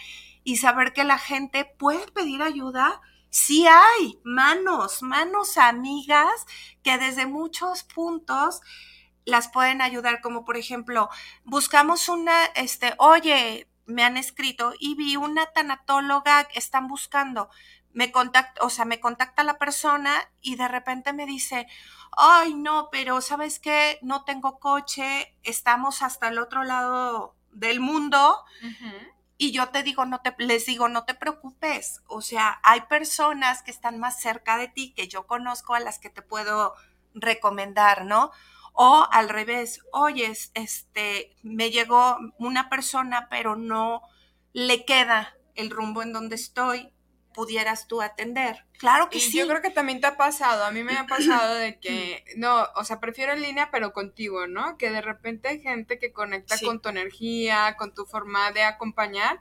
[0.44, 3.00] y saber que la gente puede pedir ayuda.
[3.30, 6.46] Sí hay manos, manos amigas
[6.82, 8.60] que desde muchos puntos
[9.24, 11.08] las pueden ayudar, como por ejemplo,
[11.44, 17.50] buscamos una, este, oye, me han escrito y vi una tanatóloga, están buscando,
[17.92, 21.66] me contacta, o sea, me contacta la persona y de repente me dice,
[22.16, 28.44] ay, no, pero sabes qué, no tengo coche, estamos hasta el otro lado del mundo.
[29.42, 32.03] Y yo te digo, no te, les digo, no te preocupes.
[32.09, 35.98] O sea, hay personas que están más cerca de ti, que yo conozco, a las
[35.98, 36.74] que te puedo
[37.14, 38.33] recomendar, ¿no?
[38.74, 44.03] O al revés, oye, este, me llegó una persona, pero no
[44.53, 46.92] le queda el rumbo en donde estoy,
[47.34, 48.64] pudieras tú atender.
[48.78, 49.38] Claro que sí.
[49.38, 52.66] Yo creo que también te ha pasado, a mí me ha pasado de que, no,
[52.76, 54.76] o sea, prefiero en línea, pero contigo, ¿no?
[54.78, 59.40] Que de repente hay gente que conecta con tu energía, con tu forma de acompañar,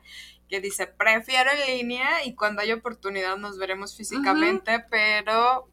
[0.50, 5.70] que dice, prefiero en línea y cuando hay oportunidad nos veremos físicamente, pero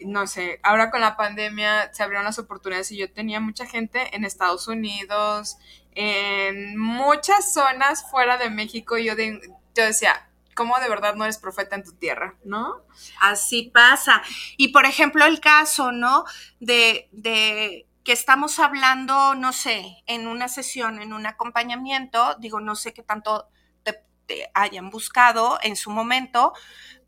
[0.00, 4.14] no sé, ahora con la pandemia se abrieron las oportunidades y yo tenía mucha gente
[4.16, 5.58] en Estados Unidos,
[5.94, 10.27] en muchas zonas fuera de México y yo, yo decía,
[10.58, 12.82] cómo de verdad no eres profeta en tu tierra, ¿no?
[13.20, 14.22] Así pasa.
[14.56, 16.24] Y por ejemplo, el caso, ¿no?
[16.58, 22.74] De, de que estamos hablando, no sé, en una sesión, en un acompañamiento, digo, no
[22.74, 23.48] sé qué tanto
[23.84, 26.52] te, hayan buscado en su momento,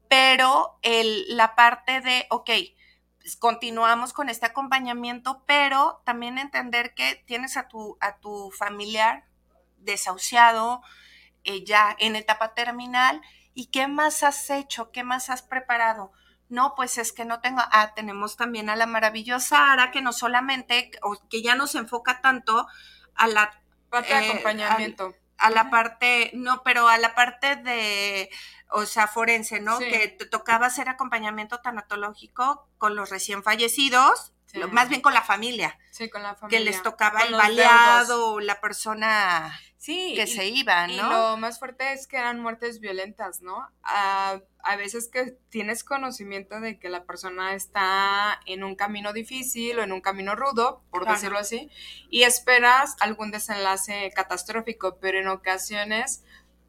[0.08, 2.50] pero el, la parte de, ok,
[3.18, 9.24] pues, continuamos con este acompañamiento, pero también entender que tienes a tu, a tu familiar
[9.78, 10.82] desahuciado,
[11.42, 13.22] eh, ya en etapa terminal,
[13.54, 14.90] ¿Y qué más has hecho?
[14.92, 16.12] ¿Qué más has preparado?
[16.48, 20.12] No, pues es que no tengo, ah, tenemos también a la maravillosa Ara que no
[20.12, 22.66] solamente, o que ya no se enfoca tanto
[23.14, 23.52] a la
[23.88, 25.14] parte de eh, acompañamiento.
[25.38, 28.30] A, la parte, no, pero a la parte de,
[28.68, 29.78] o sea, forense, ¿no?
[29.78, 34.32] Que te tocaba hacer acompañamiento tanatológico con los recién fallecidos,
[34.70, 35.78] más bien con la familia.
[35.92, 36.58] Sí, con la familia.
[36.58, 40.92] Que les tocaba el baleado, la persona sí, que se iba, ¿no?
[40.92, 43.66] Y lo más fuerte es que eran muertes violentas, ¿no?
[43.82, 49.78] A, a, veces que tienes conocimiento de que la persona está en un camino difícil
[49.78, 51.70] o en un camino rudo, por decirlo así,
[52.10, 56.24] y esperas algún desenlace catastrófico, pero en ocasiones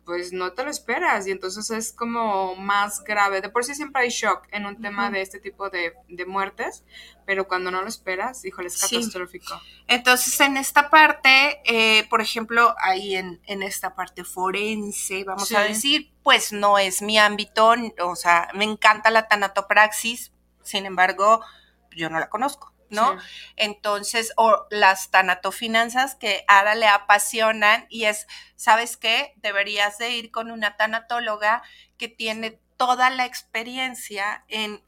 [0.06, 3.42] pues no te lo esperas y entonces es como más grave.
[3.42, 5.94] De por sí siempre hay shock en un tema de este tipo de,
[6.26, 6.84] muertes,
[7.26, 9.60] pero cuando no lo esperas, híjole, es catastrófico.
[9.88, 16.12] Entonces en esta parte, eh, por ejemplo, ahí en, esta parte forense, vamos a decir,
[16.24, 20.32] pues no es mi ámbito, o sea, me encanta la tanatopraxis,
[20.64, 21.42] sin embargo,
[21.96, 22.74] yo no la conozco.
[22.92, 23.18] ¿No?
[23.56, 29.34] Entonces, o las tanatofinanzas que Ada le apasionan y es, ¿sabes qué?
[29.38, 31.64] Deberías de ir con una tanatóloga
[31.98, 34.84] que tiene toda la experiencia en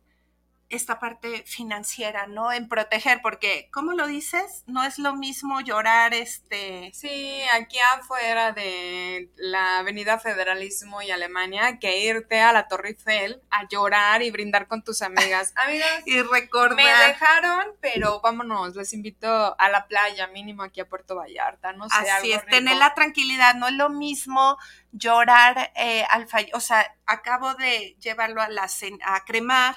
[0.75, 2.51] esta parte financiera, ¿no?
[2.51, 4.63] En proteger, porque, ¿cómo lo dices?
[4.67, 6.91] No es lo mismo llorar, este...
[6.93, 13.41] Sí, aquí afuera de la Avenida Federalismo y Alemania, que irte a la Torre Eiffel
[13.49, 15.53] a llorar y brindar con tus amigas.
[15.63, 16.75] Amigas, y recordar.
[16.75, 21.87] Me dejaron, pero vámonos, les invito a la playa, mínimo aquí a Puerto Vallarta, no
[21.89, 21.95] sé.
[21.95, 24.57] Así es, tener la tranquilidad, no es lo mismo
[24.91, 28.67] llorar eh, al fallo, o sea, acabo de llevarlo a la
[29.05, 29.75] a cremar,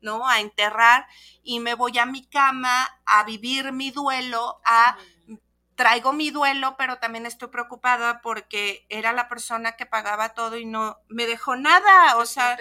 [0.00, 0.28] ¿no?
[0.28, 1.06] A enterrar
[1.42, 4.96] y me voy a mi cama a vivir mi duelo, a
[5.80, 10.66] traigo mi duelo, pero también estoy preocupada porque era la persona que pagaba todo y
[10.66, 12.58] no me dejó nada, o sea,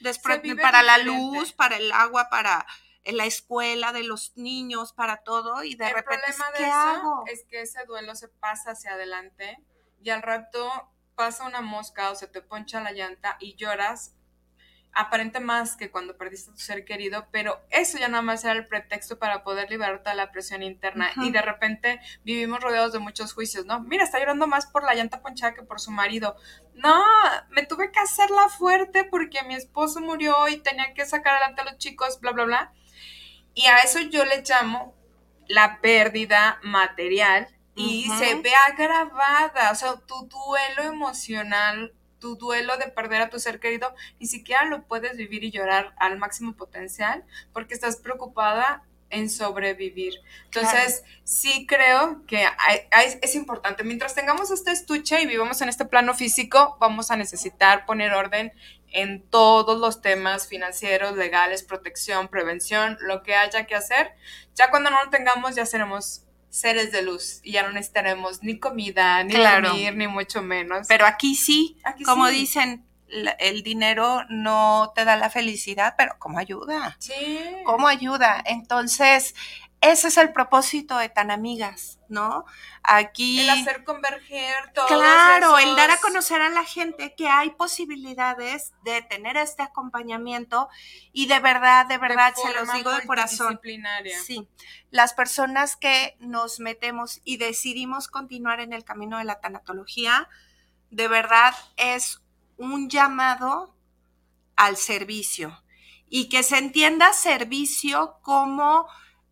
[0.00, 2.66] después para la luz, para el agua, para
[3.04, 7.44] la escuela de los niños, para todo y de el repente problema de eso es
[7.48, 9.62] que ese duelo se pasa hacia adelante
[10.02, 14.14] y al rato pasa una mosca o se te poncha la llanta y lloras
[14.98, 18.54] aparente más que cuando perdiste a tu ser querido, pero eso ya nada más era
[18.54, 22.98] el pretexto para poder liberarte de la presión interna y de repente vivimos rodeados de
[22.98, 23.78] muchos juicios, ¿no?
[23.78, 26.36] Mira, está llorando más por la llanta ponchada que por su marido.
[26.74, 27.00] No,
[27.50, 31.64] me tuve que hacerla fuerte porque mi esposo murió y tenía que sacar adelante a
[31.66, 32.72] los chicos, bla, bla, bla.
[33.54, 34.96] Y a eso yo le llamo
[35.46, 42.88] la pérdida material y se ve agravada, o sea, tu duelo emocional tu duelo de
[42.88, 47.24] perder a tu ser querido, ni siquiera lo puedes vivir y llorar al máximo potencial
[47.52, 50.14] porque estás preocupada en sobrevivir.
[50.44, 52.46] Entonces, sí creo que
[53.22, 53.84] es importante.
[53.84, 58.52] Mientras tengamos este estuche y vivamos en este plano físico, vamos a necesitar poner orden
[58.90, 64.12] en todos los temas financieros, legales, protección, prevención, lo que haya que hacer.
[64.54, 68.58] Ya cuando no lo tengamos, ya seremos seres de luz y ya no necesitaremos ni
[68.58, 70.86] comida, ni dormir, ni mucho menos.
[70.88, 72.84] Pero aquí sí, como dicen,
[73.38, 76.96] el dinero no te da la felicidad, pero ¿cómo ayuda?
[76.98, 77.40] Sí.
[77.64, 78.42] ¿Cómo ayuda?
[78.44, 79.34] Entonces,
[79.80, 82.44] ese es el propósito de Tan Amigas, ¿no?
[82.82, 83.40] Aquí.
[83.40, 84.86] El hacer converger todo.
[84.88, 90.68] Claro, el dar a conocer a la gente que hay posibilidades de tener este acompañamiento
[91.12, 93.60] y de verdad, de verdad, se los digo de corazón.
[94.24, 94.48] Sí.
[94.90, 100.28] Las personas que nos metemos y decidimos continuar en el camino de la tanatología,
[100.90, 102.20] de verdad es
[102.56, 103.76] un llamado
[104.56, 105.62] al servicio
[106.10, 108.88] y que se entienda servicio como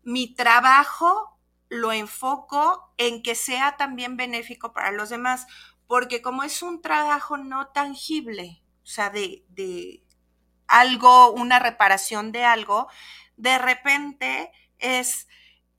[0.07, 5.47] mi trabajo lo enfoco en que sea también benéfico para los demás,
[5.85, 10.05] porque como es un trabajo no tangible, o sea, de, de
[10.65, 12.87] algo, una reparación de algo,
[13.35, 15.27] de repente es,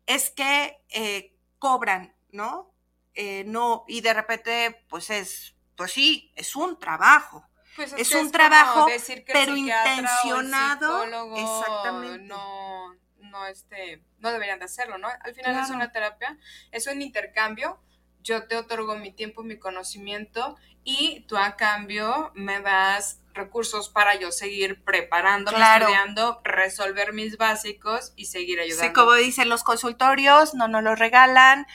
[0.05, 2.75] es que eh, cobran, ¿no?
[3.15, 7.49] Eh, no, y de repente, pues es, pues sí, es un trabajo.
[7.77, 8.89] Pues es, un trabajo,
[9.33, 11.05] pero intencionado.
[11.35, 12.27] Exactamente.
[12.27, 12.95] No,
[13.31, 15.09] no, este, no deberían de hacerlo, ¿no?
[15.09, 16.39] Al final es una terapia,
[16.71, 17.81] es un intercambio.
[18.23, 24.17] Yo te otorgo mi tiempo, mi conocimiento y tú a cambio me das recursos para
[24.17, 28.85] yo seguir preparándome, estudiando, resolver mis básicos y seguir ayudando.
[28.85, 31.67] Sí, como dicen los consultorios, no nos los regalan,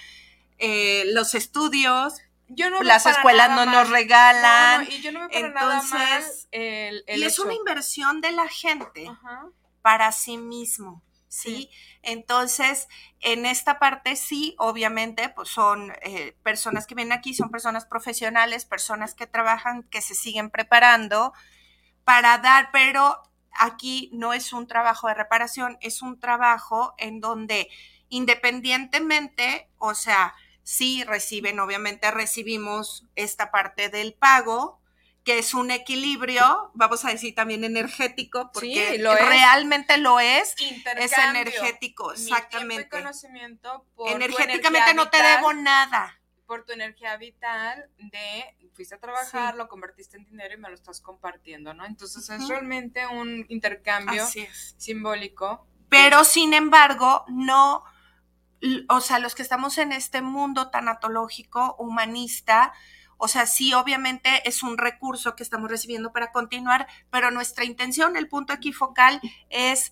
[0.58, 4.88] eh, los estudios, yo no las escuelas no nos regalan.
[4.90, 9.10] y yo no me Entonces, el, y es una inversión de la gente
[9.82, 11.04] para sí mismo.
[11.34, 11.72] ¿Sí?
[12.04, 12.88] Entonces,
[13.20, 18.66] en esta parte sí, obviamente, pues son eh, personas que vienen aquí, son personas profesionales,
[18.66, 21.34] personas que trabajan, que se siguen preparando
[22.04, 23.18] para dar, pero
[23.58, 27.68] aquí no es un trabajo de reparación, es un trabajo en donde
[28.10, 34.80] independientemente, o sea, sí reciben, obviamente recibimos esta parte del pago,
[35.24, 40.56] que es un equilibrio, vamos a decir también energético, porque realmente lo es,
[40.98, 42.90] es energético, exactamente.
[42.90, 46.20] conocimiento Energéticamente no te debo nada.
[46.46, 50.76] Por tu energía vital de fuiste a trabajar, lo convertiste en dinero y me lo
[50.76, 51.86] estás compartiendo, ¿no?
[51.86, 54.26] Entonces es realmente un intercambio
[54.78, 55.68] simbólico.
[55.90, 57.84] Pero sin embargo, no,
[58.90, 62.74] o sea, los que estamos en este mundo tanatológico, humanista,
[63.18, 68.16] o sea, sí, obviamente es un recurso que estamos recibiendo para continuar, pero nuestra intención,
[68.16, 69.92] el punto aquí focal es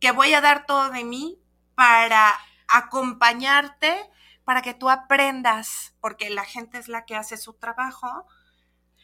[0.00, 1.38] que voy a dar todo de mí
[1.74, 2.32] para
[2.68, 3.96] acompañarte,
[4.44, 8.26] para que tú aprendas, porque la gente es la que hace su trabajo,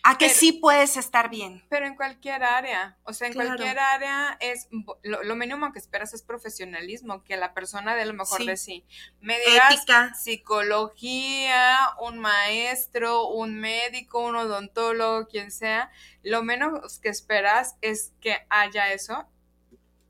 [0.07, 1.65] a que sí puedes estar bien.
[1.71, 4.69] Pero en cualquier área, o sea, en cualquier área es,
[5.03, 8.85] lo, mínimo que esperas es profesionalismo, que la persona de lo mejor de sí.
[9.23, 10.15] Me Ética.
[10.15, 15.91] psicología, un maestro, un médico, un odontólogo, quien sea,
[16.23, 19.27] lo menos que esperas es que haya eso,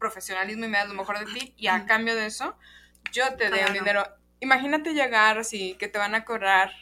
[0.00, 2.56] profesionalismo y me das lo mejor de ti, y a cambio de eso,
[3.12, 4.04] yo te doy un dinero.
[4.40, 6.72] Imagínate llegar así, que te van a cobrar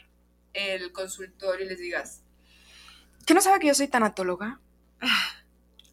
[0.53, 2.22] el consultorio y les digas,
[3.25, 4.59] ¿Qué no sabe que yo soy tanatóloga?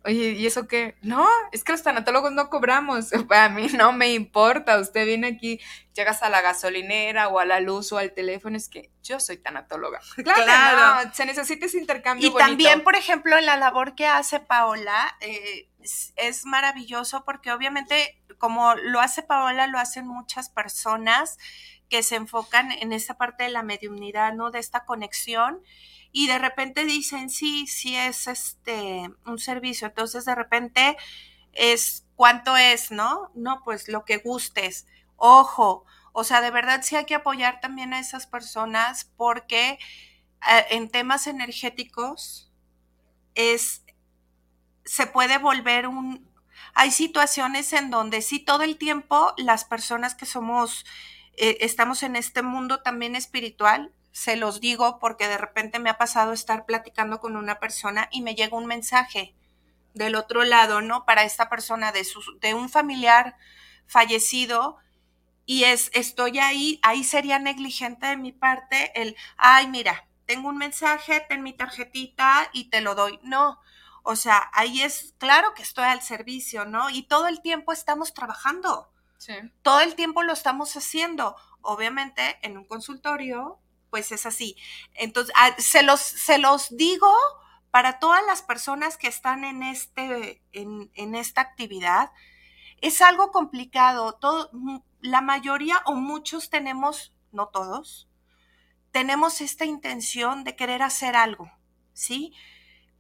[0.03, 0.97] Oye, ¿y eso qué?
[1.03, 3.11] No, es que los tanatólogos no cobramos.
[3.31, 4.79] A mí no me importa.
[4.79, 5.61] Usted viene aquí,
[5.93, 8.57] llegas a la gasolinera o a la luz o al teléfono.
[8.57, 10.01] Es que yo soy tanatóloga.
[10.25, 12.29] Claro, se necesita ese intercambio.
[12.29, 15.69] Y también, por ejemplo, en la labor que hace Paola, eh,
[16.17, 21.37] es maravilloso porque obviamente, como lo hace Paola, lo hacen muchas personas
[21.91, 24.51] que se enfocan en esa parte de la mediunidad, ¿no?
[24.51, 25.61] De esta conexión
[26.13, 30.97] y de repente dicen, sí, sí es este un servicio, entonces de repente
[31.53, 33.31] es cuánto es, ¿no?
[33.35, 34.87] No, pues lo que gustes.
[35.17, 39.79] Ojo, o sea, de verdad sí hay que apoyar también a esas personas porque
[40.51, 42.51] eh, en temas energéticos
[43.35, 43.85] es
[44.85, 46.29] se puede volver un
[46.75, 50.85] hay situaciones en donde sí todo el tiempo las personas que somos
[51.37, 55.99] eh, estamos en este mundo también espiritual se los digo porque de repente me ha
[55.99, 59.35] pasado estar platicando con una persona y me llega un mensaje
[59.95, 61.05] del otro lado, ¿no?
[61.05, 63.37] Para esta persona de, su, de un familiar
[63.87, 64.79] fallecido
[65.47, 70.59] y es, estoy ahí, ahí sería negligente de mi parte el, ay, mira, tengo un
[70.59, 73.19] mensaje, ten mi tarjetita y te lo doy.
[73.23, 73.59] No,
[74.03, 76.89] o sea, ahí es claro que estoy al servicio, ¿no?
[76.91, 78.93] Y todo el tiempo estamos trabajando.
[79.19, 79.35] Sí.
[79.63, 81.37] Todo el tiempo lo estamos haciendo.
[81.63, 83.59] Obviamente, en un consultorio
[83.91, 84.57] pues es así.
[84.95, 87.13] Entonces, ah, se, los, se los digo
[87.71, 92.11] para todas las personas que están en, este, en, esta actividad,
[92.81, 94.15] es algo complicado.
[94.15, 94.51] Todo,
[95.01, 98.09] la mayoría o muchos tenemos, no todos,
[98.91, 101.51] tenemos esta intención de querer hacer algo,
[101.93, 102.35] ¿sí?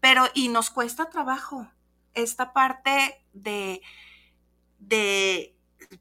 [0.01, 1.68] Pero, y nos cuesta trabajo
[2.14, 3.82] esta parte de,
[4.78, 5.57] de,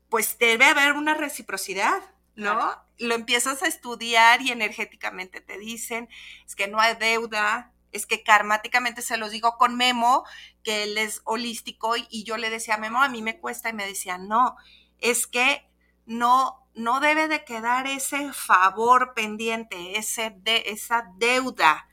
[0.10, 2.02] pues debe haber una reciprocidad,
[2.36, 2.89] ¿no?
[3.00, 6.10] Lo empiezas a estudiar y energéticamente te dicen,
[6.46, 10.26] es que no hay deuda, es que karmáticamente se los digo con Memo,
[10.64, 13.86] que él es holístico y yo le decía, Memo, a mí me cuesta y me
[13.86, 14.56] decía, no,
[15.00, 15.68] es que
[16.06, 21.88] no, no debe de quedar ese favor pendiente, ese de, esa deuda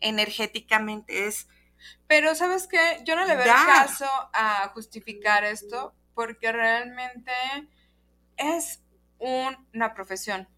[0.00, 1.48] energéticamente es...
[2.06, 7.32] Pero sabes qué, yo no le veo caso a justificar esto porque realmente
[8.36, 8.80] es
[9.18, 10.48] una profesión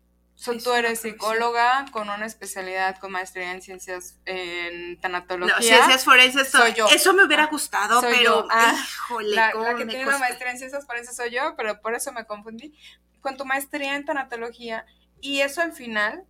[0.63, 5.57] tú eres psicóloga con una especialidad con maestría en ciencias en tanatología.
[5.57, 6.87] No, ciencias forenses soy yo.
[6.89, 10.87] Eso me hubiera gustado, pero ah, híjole, la, la que tiene una maestría en ciencias
[10.87, 12.73] forenses soy yo, pero por eso me confundí.
[13.21, 14.87] Con tu maestría en tanatología
[15.21, 16.25] y eso al final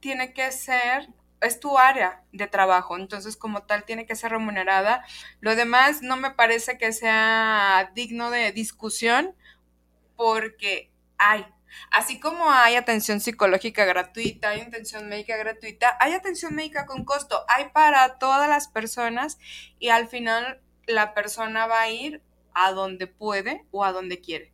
[0.00, 1.08] tiene que ser
[1.40, 5.04] es tu área de trabajo, entonces como tal tiene que ser remunerada.
[5.40, 9.34] Lo demás no me parece que sea digno de discusión
[10.16, 11.44] porque hay
[11.90, 17.44] Así como hay atención psicológica gratuita, hay atención médica gratuita, hay atención médica con costo,
[17.48, 19.38] hay para todas las personas
[19.78, 22.22] y al final la persona va a ir
[22.54, 24.52] a donde puede o a donde quiere.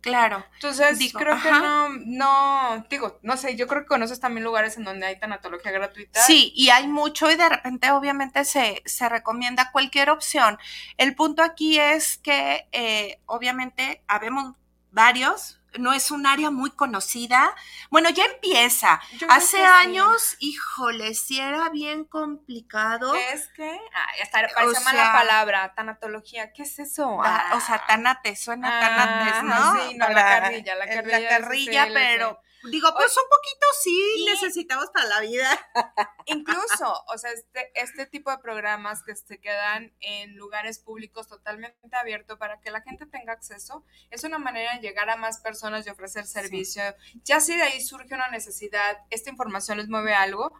[0.00, 0.42] Claro.
[0.54, 4.84] Entonces, creo que no, no, digo, no sé, yo creo que conoces también lugares en
[4.84, 6.22] donde hay tanatología gratuita.
[6.22, 10.58] Sí, y hay mucho y de repente obviamente se, se recomienda cualquier opción.
[10.96, 14.54] El punto aquí es que eh, obviamente habemos
[14.90, 17.54] varios, no es un área muy conocida.
[17.90, 19.00] Bueno, ya empieza.
[19.28, 23.12] Hace años, híjole, si era bien complicado.
[23.12, 23.70] ¿Qué es que?
[23.70, 26.52] Ay, hasta parece mala palabra, tanatología.
[26.52, 27.20] ¿Qué es eso?
[27.22, 29.88] Ah, o sea, tanate, suena ah, tanates, ¿no?
[29.88, 31.20] Sí, no, la, carrilla, la carrilla.
[31.20, 35.48] La carrilla, pero Digo, pues un poquito sí necesitamos para la vida.
[36.26, 41.78] Incluso, o sea, este, este tipo de programas que se quedan en lugares públicos totalmente
[41.92, 45.86] abiertos para que la gente tenga acceso, es una manera de llegar a más personas
[45.86, 46.82] y ofrecer servicio.
[47.24, 50.52] Ya si de ahí surge una necesidad, esta información les mueve algo,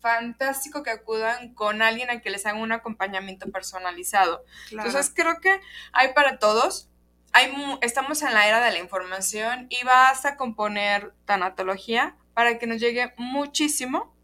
[0.00, 4.44] fantástico que acudan con alguien a que les haga un acompañamiento personalizado.
[4.70, 5.60] Entonces creo que
[5.92, 6.90] hay para todos
[7.80, 12.80] estamos en la era de la información y vas a componer tanatología para que nos
[12.80, 14.14] llegue muchísimo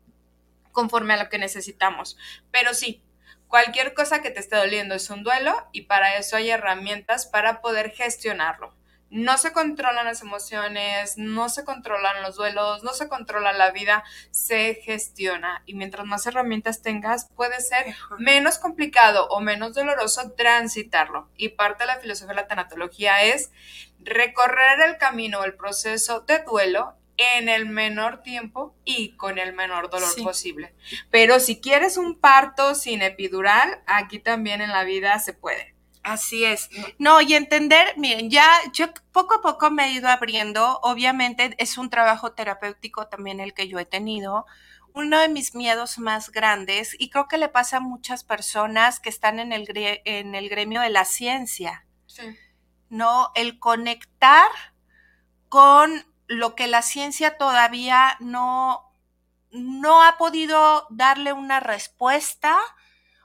[0.73, 2.17] conforme a lo que necesitamos.
[2.51, 3.03] Pero sí,
[3.49, 7.61] cualquier cosa que te esté doliendo es un duelo y para eso hay herramientas para
[7.61, 8.75] poder gestionarlo
[9.11, 14.05] no se controlan las emociones, no se controlan los duelos, no se controla la vida,
[14.31, 15.63] se gestiona.
[15.67, 21.29] Y mientras más herramientas tengas, puede ser menos complicado o menos doloroso transitarlo.
[21.37, 23.51] Y parte de la filosofía de la tanatología es
[23.99, 29.91] recorrer el camino, el proceso de duelo en el menor tiempo y con el menor
[29.91, 30.73] dolor posible.
[31.11, 35.75] Pero si quieres un parto sin epidural, aquí también en la vida se puede.
[36.03, 36.71] Así es.
[36.99, 41.77] No, y entender, miren, ya yo poco a poco me he ido abriendo, obviamente es
[41.77, 44.47] un trabajo terapéutico también el que yo he tenido.
[44.95, 49.09] Uno de mis miedos más grandes, y creo que le pasa a muchas personas que
[49.09, 51.87] están en el, en el gremio de la ciencia,
[52.89, 53.31] ¿no?
[53.35, 54.51] El conectar
[55.49, 58.91] con lo que la ciencia todavía no,
[59.51, 62.59] no ha podido darle una respuesta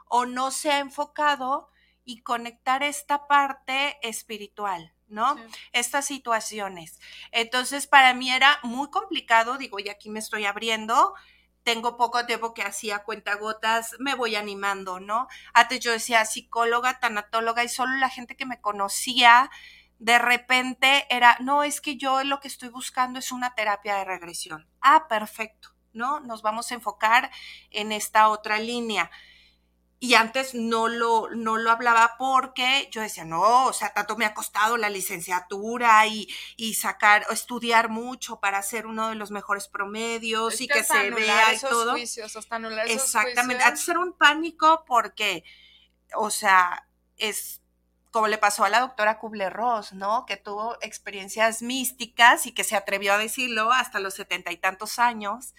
[0.07, 1.69] o no se ha enfocado
[2.06, 5.36] y conectar esta parte espiritual, ¿no?
[5.74, 6.99] Estas situaciones.
[7.32, 11.16] Entonces, para mí era muy complicado, digo, y aquí me estoy abriendo,
[11.64, 15.28] tengo poco tiempo que hacía cuentagotas, me voy animando, ¿no?
[15.53, 19.49] Antes yo decía psicóloga, tanatóloga, y solo la gente que me conocía,
[19.97, 24.06] de repente era, no, es que yo lo que estoy buscando es una terapia de
[24.06, 24.68] regresión.
[24.80, 26.20] Ah, perfecto, ¿no?
[26.20, 27.32] Nos vamos a enfocar
[27.72, 29.10] en esta otra línea
[29.99, 34.25] y antes no lo, no lo hablaba porque yo decía, no, o sea, tanto me
[34.25, 36.27] ha costado la licenciatura y,
[36.57, 41.53] y sacar, estudiar mucho para ser uno de los mejores promedios y que, se vea
[41.53, 41.93] y todo.
[41.93, 45.43] Juicios, hasta anular esos Exactamente, antes era un pánico porque,
[46.15, 46.87] o sea,
[47.17, 47.61] es
[48.11, 50.25] como le pasó a la doctora Kubler-Ross, ¿no?
[50.25, 54.99] Que tuvo experiencias místicas y que se atrevió a decirlo hasta los setenta y tantos
[54.99, 55.53] años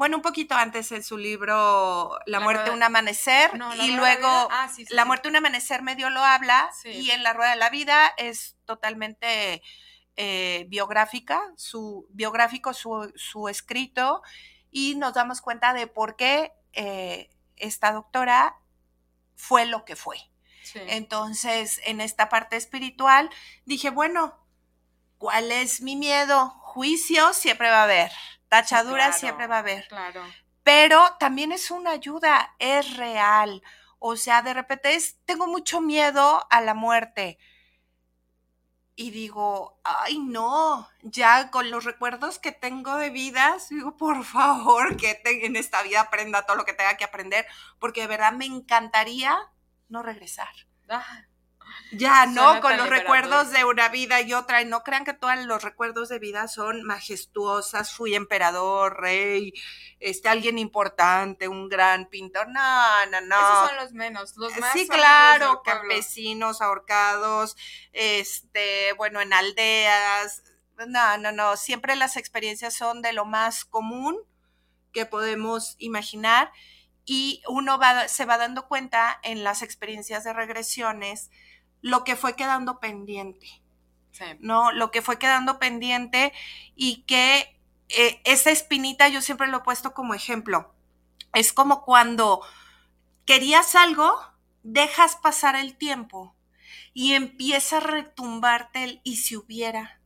[0.00, 3.50] bueno, un poquito antes en su libro La, muerte un amanecer
[3.82, 7.56] y luego ah, La muerte un amanecer medio lo habla y en La rueda de
[7.56, 9.62] la vida es totalmente
[10.16, 14.22] eh, biográfica, su biográfico, su, escrito
[14.70, 18.56] y nos damos cuenta de por qué eh, esta doctora
[19.36, 20.16] fue lo que fue.
[20.74, 23.28] Entonces, en esta parte espiritual,
[23.66, 24.46] dije, bueno,
[25.18, 26.48] ¿cuál es mi miedo?
[26.48, 28.10] Juicio siempre va a haber,
[28.50, 29.88] tachadura siempre va a haber.
[29.88, 30.22] Claro.
[30.62, 33.62] Pero también es una ayuda, es real.
[33.98, 37.38] O sea, de repente es, tengo mucho miedo a la muerte
[39.00, 44.98] y digo, ay no, ya con los recuerdos que tengo de vidas, digo, por favor,
[44.98, 47.46] que en esta vida aprenda todo lo que tenga que aprender,
[47.78, 49.38] porque de verdad me encantaría
[49.88, 50.50] no regresar.
[50.90, 51.24] Ah.
[51.92, 52.60] Ya, ¿no?
[52.60, 54.62] Con los recuerdos de una vida y otra.
[54.62, 57.92] Y no crean que todos los recuerdos de vida son majestuosas.
[57.92, 59.52] Fui emperador, rey,
[59.98, 62.48] este, alguien importante, un gran pintor.
[62.48, 63.36] No, no, no.
[63.36, 64.36] Esos son los menos.
[64.36, 67.56] Los más sí, claro, campesinos ahorcados,
[67.92, 70.42] este, bueno, en aldeas.
[70.86, 71.56] No, no, no.
[71.56, 74.18] Siempre las experiencias son de lo más común
[74.92, 76.52] que podemos imaginar.
[77.04, 81.30] Y uno va, se va dando cuenta en las experiencias de regresiones
[81.82, 83.46] lo que fue quedando pendiente.
[84.40, 84.72] ¿No?
[84.72, 86.32] Lo que fue quedando pendiente
[86.74, 87.58] y que
[87.88, 90.74] eh, esa espinita yo siempre lo he puesto como ejemplo.
[91.32, 92.42] Es como cuando
[93.24, 94.20] querías algo,
[94.62, 96.34] dejas pasar el tiempo
[96.92, 100.00] y empieza a retumbarte el y si hubiera.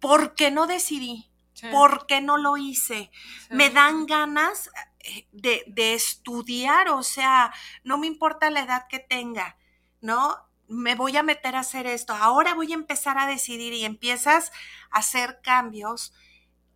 [0.00, 1.30] ¿Por qué no decidí?
[1.70, 3.10] ¿Por qué no lo hice?
[3.50, 4.70] Me dan ganas
[5.00, 7.52] eh, de, de, estudiar, o sea,
[7.84, 9.56] no me importa la edad que tenga,
[10.00, 10.47] ¿no?
[10.68, 14.52] Me voy a meter a hacer esto, ahora voy a empezar a decidir y empiezas
[14.90, 16.12] a hacer cambios,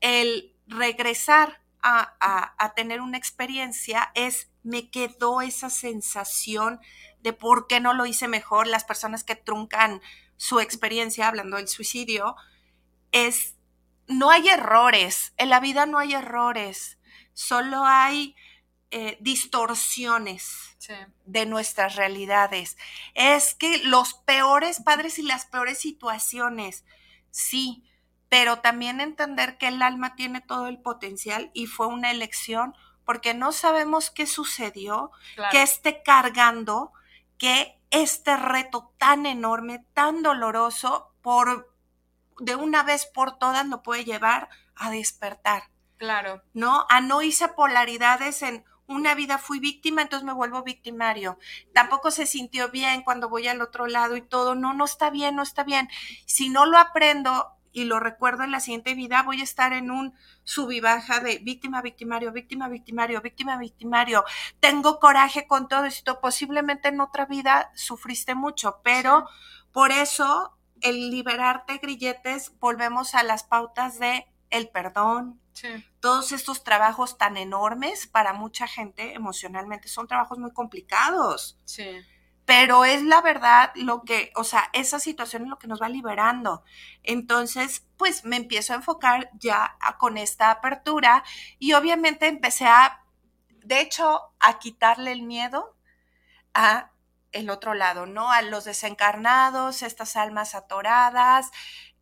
[0.01, 6.81] el regresar a, tener una experiencia es, me quedó esa sensación
[7.21, 8.67] de por qué no lo hice mejor.
[8.67, 10.01] Las personas que truncan
[10.37, 12.37] su experiencia, hablando del suicidio,
[13.11, 13.57] es,
[14.07, 16.99] no hay errores, en la vida no hay errores,
[17.35, 18.35] solo hay
[18.95, 20.77] eh, distorsiones
[21.25, 22.77] de nuestras realidades.
[23.15, 26.85] Es que los peores padres y las peores situaciones,
[27.31, 27.85] sí,
[28.29, 32.75] pero también entender que el alma tiene todo el potencial y fue una elección
[33.07, 35.11] porque no sabemos qué sucedió,
[35.51, 36.93] que esté cargando,
[37.39, 41.75] que este reto tan enorme, tan doloroso, por
[42.41, 45.71] de una vez por todas lo puede llevar a despertar.
[45.97, 46.43] Claro.
[46.53, 46.85] ¿No?
[46.91, 51.39] A no irse polaridades en una vida fui víctima, entonces me vuelvo victimario.
[51.73, 54.55] Tampoco se sintió bien cuando voy al otro lado y todo.
[54.55, 55.89] No, no está bien, no está bien.
[56.27, 59.91] Si no lo aprendo y lo recuerdo en la siguiente vida, voy a estar en
[59.91, 60.15] un
[60.45, 64.25] sub y baja de víctima, victimario, víctima, victimario, víctima, victimario.
[64.61, 66.21] Tengo coraje con todo esto.
[66.21, 69.27] Posiblemente en otra vida sufriste mucho, pero
[69.73, 75.41] por eso el liberarte grilletes, volvemos a las pautas de el perdón,
[76.01, 81.59] todos estos trabajos tan enormes para mucha gente emocionalmente son trabajos muy complicados.
[81.65, 82.01] Sí.
[82.45, 85.89] Pero es la verdad lo que, o sea, esa situación es lo que nos va
[85.89, 86.65] liberando.
[87.03, 91.23] Entonces, pues me empiezo a enfocar ya con esta apertura
[91.59, 93.05] y obviamente empecé a,
[93.65, 95.77] de hecho, a quitarle el miedo
[96.53, 96.91] a
[97.31, 98.31] el otro lado, ¿no?
[98.31, 101.51] A los desencarnados, estas almas atoradas,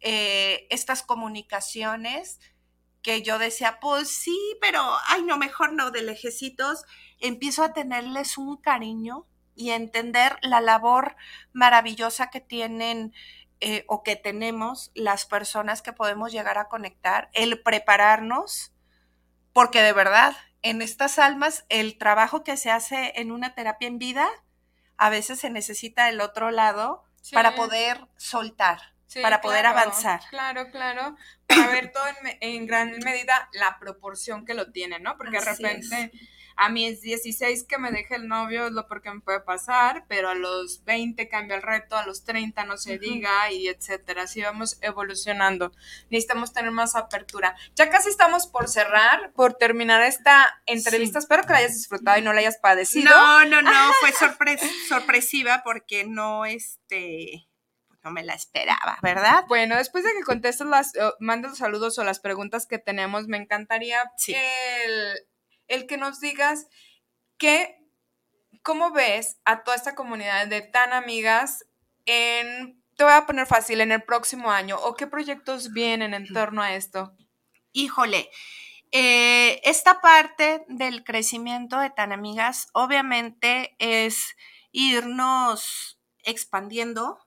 [0.01, 2.41] eh, estas comunicaciones
[3.03, 6.85] que yo decía, pues sí, pero, ay, no, mejor no, de lejecitos,
[7.19, 11.17] empiezo a tenerles un cariño y a entender la labor
[11.53, 13.13] maravillosa que tienen
[13.61, 18.73] eh, o que tenemos las personas que podemos llegar a conectar, el prepararnos,
[19.53, 23.99] porque de verdad, en estas almas, el trabajo que se hace en una terapia en
[23.99, 24.29] vida,
[24.97, 30.21] a veces se necesita el otro lado para poder soltar para poder avanzar.
[30.31, 32.05] Claro, claro, para ver todo
[32.41, 35.17] en, gran medida la proporción que lo tiene, ¿no?
[35.17, 36.13] Porque de repente
[36.57, 40.05] a mí es 16 que me deje el novio, es lo porque me puede pasar,
[40.09, 44.25] pero a los 20 cambia el reto, a los 30 no se diga y etcétera.
[44.25, 45.73] Así vamos evolucionando.
[46.11, 47.57] Necesitamos tener más apertura.
[47.77, 51.19] Ya casi estamos por cerrar, por terminar esta entrevista.
[51.19, 53.11] Espero que la hayas disfrutado y no la hayas padecido.
[53.11, 54.13] No, no, no, fue
[54.87, 57.50] sorpresiva porque no, este
[58.03, 59.45] no me la esperaba, ¿verdad?
[59.49, 63.37] Bueno, después de que contestes las, mandes los saludos o las preguntas que tenemos, me
[63.37, 64.11] encantaría
[65.69, 66.67] el, que nos digas
[67.37, 67.77] que,
[68.63, 71.67] ¿cómo ves a toda esta comunidad de tan amigas
[72.07, 76.27] en, te voy a poner fácil, en el próximo año, o qué proyectos vienen en
[76.27, 77.15] torno a esto?
[77.73, 78.31] Híjole,
[78.93, 84.35] eh, esta parte del crecimiento de tan amigas, obviamente es
[84.73, 87.19] irnos expandiendo,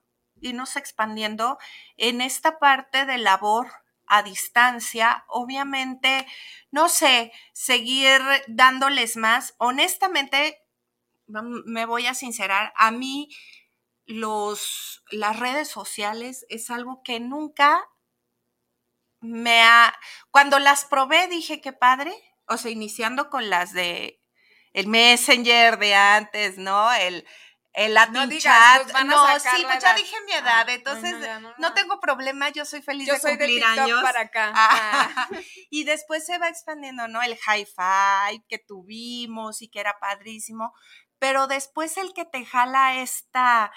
[0.44, 1.58] irnos expandiendo
[1.96, 3.68] en esta parte de labor
[4.06, 6.26] a distancia, obviamente,
[6.70, 9.54] no sé, seguir dándoles más.
[9.58, 10.60] Honestamente,
[11.26, 13.30] me voy a sincerar, a mí
[14.06, 17.82] los, las redes sociales es algo que nunca
[19.20, 19.98] me ha,
[20.30, 22.12] cuando las probé dije qué padre,
[22.46, 24.20] o sea, iniciando con las de
[24.74, 26.92] el Messenger de antes, ¿no?
[26.92, 27.26] El,
[27.74, 28.86] el Latin no chat.
[29.04, 31.14] no, sí, pues ya dije mi edad, entonces
[31.58, 34.00] no, tengo problema, yo soy feliz de cumplir años.
[34.00, 34.52] para acá.
[34.54, 35.28] Ah.
[35.70, 37.20] y después se va expandiendo, ¿no?
[37.20, 40.72] El hi-fi que tuvimos y que era padrísimo,
[41.18, 43.72] pero después el que te jala esta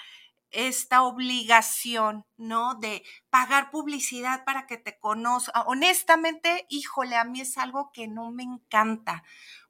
[0.50, 2.76] esta obligación, ¿no?
[2.76, 5.62] De pagar publicidad para que te conozca.
[5.62, 9.24] Honestamente, híjole, a mí es algo que no me encanta.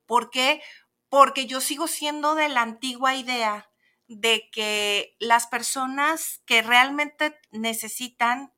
[0.07, 0.63] ¿Por qué?
[1.09, 3.69] Porque yo sigo siendo de la antigua idea
[4.09, 8.53] de que las personas que realmente necesitan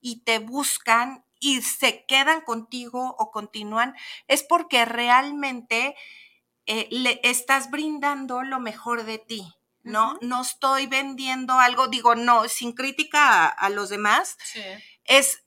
[0.00, 3.94] y te buscan y se quedan contigo o continúan,
[4.28, 5.96] es porque realmente
[6.66, 9.54] eh, le estás brindando lo mejor de ti.
[9.82, 10.18] ¿no?
[10.20, 14.36] No estoy vendiendo algo, digo, no, sin crítica a, los demás.
[15.04, 15.42] Es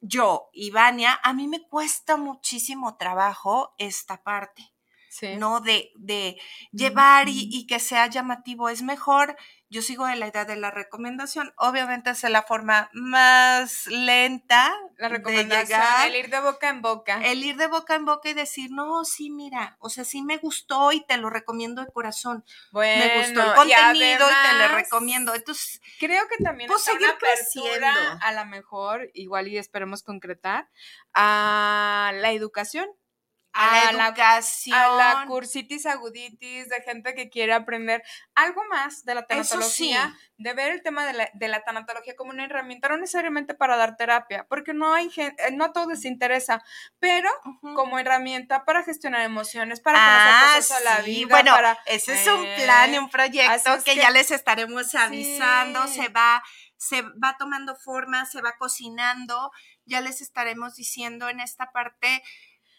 [0.00, 4.72] yo, Ivania, a mí me cuesta muchísimo trabajo esta parte.
[5.38, 5.60] ¿No?
[5.60, 6.38] De, de
[6.72, 8.68] llevar y, y, que sea llamativo.
[8.68, 9.36] Es mejor
[9.68, 11.52] yo sigo de la idea de la recomendación.
[11.56, 17.20] Obviamente es la forma más lenta la recomendación, el ir de boca en boca.
[17.24, 20.36] El ir de boca en boca y decir, no, sí, mira, o sea, sí me
[20.38, 22.44] gustó y te lo recomiendo de corazón.
[22.70, 25.34] Bueno, me gustó el contenido y, te lo recomiendo.
[25.34, 26.88] Entonces, creo que también pues,
[27.18, 27.86] creciendo.
[28.20, 30.68] a lo mejor, igual y esperemos concretar,
[31.12, 32.88] a la educación
[33.56, 34.76] a, la educación.
[34.78, 38.02] a la cursitis aguditis, de gente que quiere aprender
[38.34, 42.30] algo más de la tanatología, de ver el tema de la, de la, tanatología como
[42.30, 45.88] una herramienta, no necesariamente para dar terapia, porque no hay gente, eh, no a todos
[45.88, 46.62] les interesa,
[46.98, 47.30] pero
[47.74, 51.28] como herramienta para gestionar emociones, para conocer ah, la vida.
[51.30, 56.42] Bueno, ese es un plan y un proyecto que, ya les estaremos avisando, se va
[56.78, 59.50] se va tomando forma, se va cocinando,
[59.86, 62.22] ya les estaremos diciendo en esta parte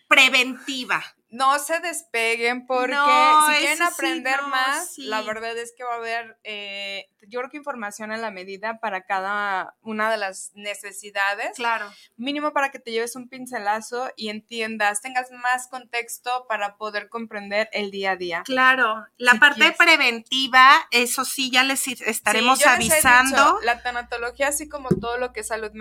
[0.08, 1.04] preventiva.
[1.30, 6.40] No se despeguen porque si quieren aprender más, la verdad es que va a haber,
[6.46, 11.52] eh, yo creo que información en la medida para cada una de las necesidades.
[11.58, 11.92] Claro.
[12.16, 17.68] Mínimo para que te lleves un pincelazo y entiendas, tengas más contexto para poder comprender
[17.74, 18.44] el día a día.
[18.46, 19.06] Claro.
[19.18, 23.60] La parte preventiva, eso sí, ya les estaremos avisando.
[23.64, 25.72] la tanatología, así como todo lo que es salud,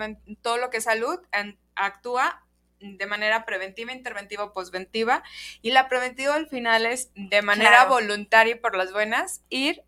[0.41, 1.19] todo lo que es salud,
[1.75, 2.43] actúa
[2.79, 5.23] de manera preventiva, interventiva o posventiva.
[5.61, 9.83] Y la preventiva al final es de manera voluntaria y por las buenas ir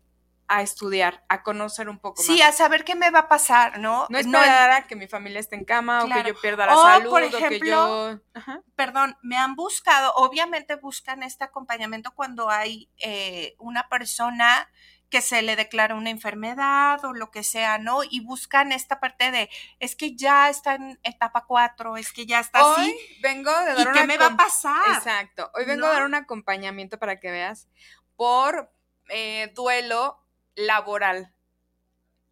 [0.50, 2.26] a estudiar, a conocer un poco más.
[2.26, 4.06] Sí, a saber qué me va a pasar, ¿no?
[4.10, 7.08] No esperar a que mi familia esté en cama o que yo pierda la salud
[7.08, 8.62] por ejemplo, o que yo...
[8.74, 14.68] Perdón, me han buscado, obviamente buscan este acompañamiento cuando hay eh, una persona
[15.10, 18.00] que se le declara una enfermedad o lo que sea, ¿no?
[18.08, 19.50] Y buscan esta parte de,
[19.80, 23.20] es que ya está en etapa 4, es que ya está Hoy así.
[23.20, 24.96] vengo de dar ¿Y qué me va a pasar?
[24.96, 25.50] Exacto.
[25.54, 27.68] Hoy vengo a dar un acompañamiento para que veas
[28.16, 28.72] por
[29.08, 31.34] eh, duelo laboral.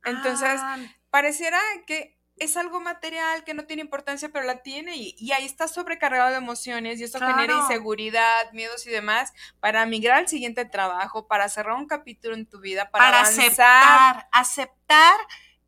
[0.04, 0.78] Entonces, ah.
[1.10, 5.68] pareciera que es algo material que no tiene importancia, pero la tiene y, ahí está
[5.68, 11.26] sobrecargado de emociones y eso genera inseguridad, miedos y demás para migrar al siguiente trabajo,
[11.26, 15.18] para cerrar un capítulo en tu vida, para, aceptar, aceptar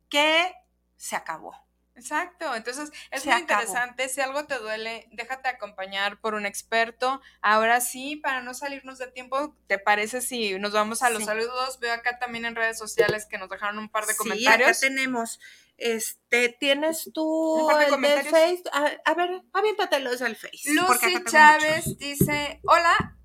[0.09, 0.53] que
[0.97, 1.55] se acabó.
[2.01, 7.21] Exacto, entonces es muy interesante, si algo te duele, déjate acompañar por un experto.
[7.41, 11.79] Ahora sí, para no salirnos de tiempo, ¿te parece si nos vamos a los saludos?
[11.79, 14.77] Veo acá también en redes sociales que nos dejaron un par de comentarios.
[14.79, 15.39] Sí, acá tenemos
[15.77, 18.63] este, ¿tienes tú el de Face?
[18.71, 20.73] A, ver, aviéntatelos al Face.
[20.73, 23.17] Lucy Chávez dice, hola,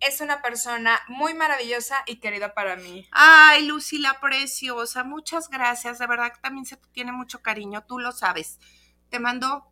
[0.00, 3.06] es una persona muy maravillosa y querida para mí.
[3.10, 7.84] Ay, Lucy, la preciosa, muchas gracias, de verdad que también se te tiene mucho cariño,
[7.86, 8.58] tú lo sabes.
[9.08, 9.66] Te mando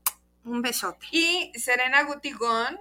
[0.44, 1.06] un besote.
[1.10, 2.78] Y Serena Gutigón,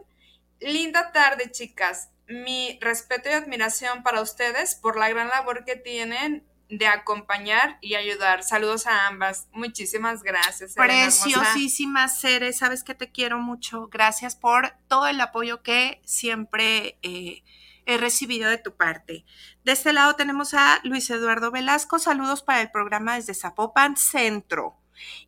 [0.59, 2.09] linda tarde, chicas.
[2.27, 7.95] Mi respeto y admiración para ustedes por la gran labor que tienen de acompañar y
[7.95, 8.43] ayudar.
[8.43, 9.47] Saludos a ambas.
[9.51, 10.73] Muchísimas gracias.
[10.73, 13.87] Preciosísimas seres, sabes que te quiero mucho.
[13.87, 17.43] Gracias por todo el apoyo que siempre eh,
[17.85, 19.25] he recibido de tu parte.
[19.63, 21.99] De este lado tenemos a Luis Eduardo Velasco.
[21.99, 24.77] Saludos para el programa desde Zapopan Centro.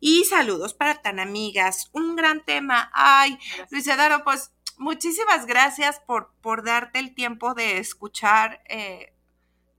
[0.00, 1.88] Y saludos para tan amigas.
[1.92, 2.90] Un gran tema.
[2.92, 3.38] Ay,
[3.70, 8.62] Luis Eduardo, pues muchísimas gracias por, por darte el tiempo de escuchar.
[8.68, 9.14] Eh,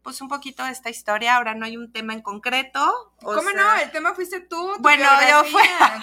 [0.04, 1.36] pues un poquito de esta historia.
[1.36, 3.14] Ahora no hay un tema en concreto.
[3.22, 3.76] ¿Cómo no?
[3.76, 4.74] El tema fuiste tú.
[4.76, 5.62] Tu bueno, yo fui.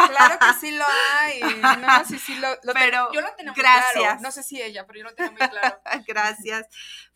[0.08, 1.40] Claro que sí lo hay.
[1.78, 3.92] No, sí, sí lo, pero Yo lo muy gracias.
[3.94, 4.20] claro.
[4.20, 5.80] No sé si ella, pero yo lo tenía muy claro.
[6.06, 6.66] gracias.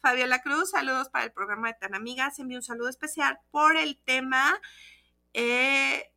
[0.00, 2.38] Fabiola Cruz, saludos para el programa de Tan Amigas.
[2.38, 4.60] Envío un saludo especial por el tema.
[5.34, 6.12] Eh,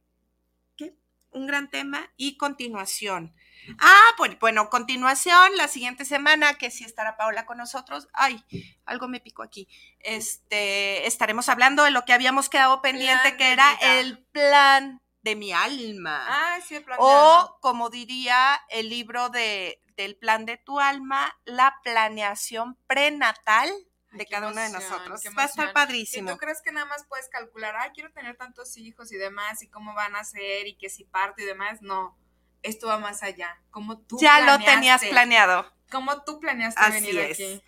[0.76, 0.96] ¿Qué?
[1.32, 3.34] Un gran tema y continuación.
[3.80, 8.08] Ah, pues bueno, continuación, la siguiente semana, que sí estará Paola con nosotros.
[8.14, 8.44] Ay,
[8.86, 9.68] algo me picó aquí.
[10.00, 15.36] Este, estaremos hablando de lo que habíamos quedado pendiente, Plan que era el plan de
[15.36, 16.26] mi alma.
[16.28, 17.56] Ah, sí, el plan de o, alma.
[17.62, 23.70] como diría el libro de, del plan de tu alma, la planeación prenatal
[24.12, 25.22] Ay, de cada uno de nosotros.
[25.38, 26.30] Va a estar padrísimo.
[26.30, 29.64] Si tú crees que nada más puedes calcular, ah, quiero tener tantos hijos y demás,
[29.64, 32.18] y cómo van a ser, y que si parto y demás, no.
[32.66, 33.62] Esto va más allá.
[33.70, 35.72] Como tú Ya lo tenías planeado.
[35.92, 37.32] Como tú planeaste Así venir es.
[37.34, 37.64] aquí.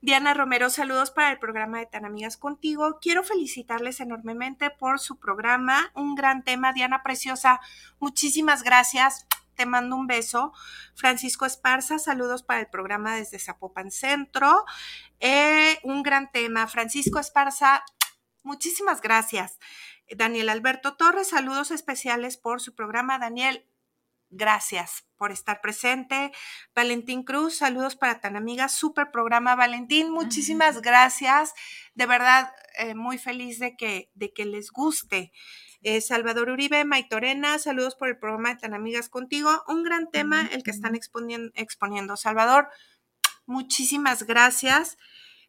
[0.00, 2.98] Diana Romero, saludos para el programa de Tan Amigas Contigo.
[3.00, 5.92] Quiero felicitarles enormemente por su programa.
[5.94, 7.60] Un gran tema, Diana Preciosa.
[8.00, 9.28] Muchísimas gracias.
[9.54, 10.52] Te mando un beso.
[10.96, 14.64] Francisco Esparza, saludos para el programa desde Zapopan Centro.
[15.20, 16.66] Eh, un gran tema.
[16.66, 17.84] Francisco Esparza,
[18.42, 19.60] muchísimas gracias.
[20.16, 23.20] Daniel Alberto Torres, saludos especiales por su programa.
[23.20, 23.68] Daniel,
[24.32, 26.32] gracias por estar presente.
[26.74, 31.52] Valentín Cruz, saludos para tan amiga, super programa Valentín, muchísimas gracias,
[31.94, 35.32] de verdad eh, muy feliz de que, de que les guste.
[35.82, 40.48] Eh, Salvador Uribe, Maitorena, saludos por el programa de Tan Amigas Contigo, un gran tema
[40.52, 42.16] el que están exponiendo, exponiendo.
[42.16, 42.68] Salvador,
[43.46, 44.96] muchísimas gracias,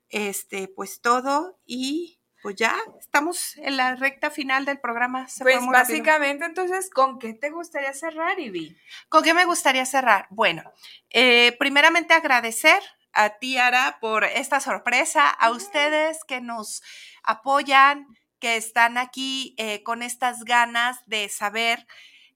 [0.10, 5.28] este, pues todo y pues ya estamos en la recta final del programa.
[5.30, 5.72] Se Pues rápido.
[5.72, 8.78] básicamente, entonces, ¿con qué te gustaría cerrar, Ivy?
[9.10, 10.28] ¿Con qué me gustaría cerrar?
[10.30, 10.62] Bueno,
[11.10, 12.84] eh, primeramente agradecer
[13.14, 16.84] a ti, Ara, por esta sorpresa, a ustedes que nos
[17.24, 18.08] apoyan,
[18.40, 21.88] que están aquí eh, con estas ganas de saber.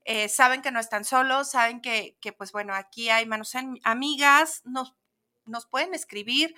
[0.09, 3.81] eh, saben que no están solos, saben que, que, pues bueno, aquí hay manos en-
[3.83, 4.95] amigas, nos,
[5.45, 6.55] nos pueden escribir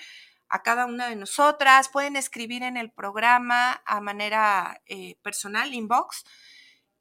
[0.50, 6.26] a cada una de nosotras, pueden escribir en el programa a manera eh, personal, inbox,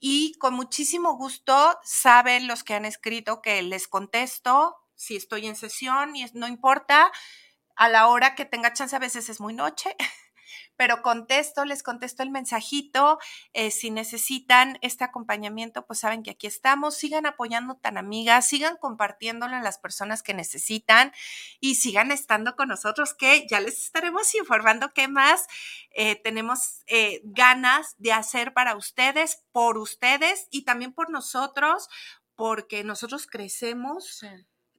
[0.01, 5.57] y con muchísimo gusto saben los que han escrito que les contesto si estoy en
[5.57, 7.11] sesión y no importa
[7.77, 9.95] a la hora que tenga chance, a veces es muy noche,
[10.79, 13.19] pero contesto, les contesto el mensajito.
[13.53, 16.95] eh, si necesitan este acompañamiento, pues saben que aquí estamos.
[16.97, 21.13] Sigan apoyando tan amigas, sigan compartiéndolo a las personas que necesitan
[21.61, 25.49] y sigan estando con nosotros, que ya les estaremos informando qué más
[25.91, 31.89] eh, tenemos eh, ganas de hacer para ustedes, por ustedes y también por nosotros,
[32.37, 34.23] porque nosotros crecemos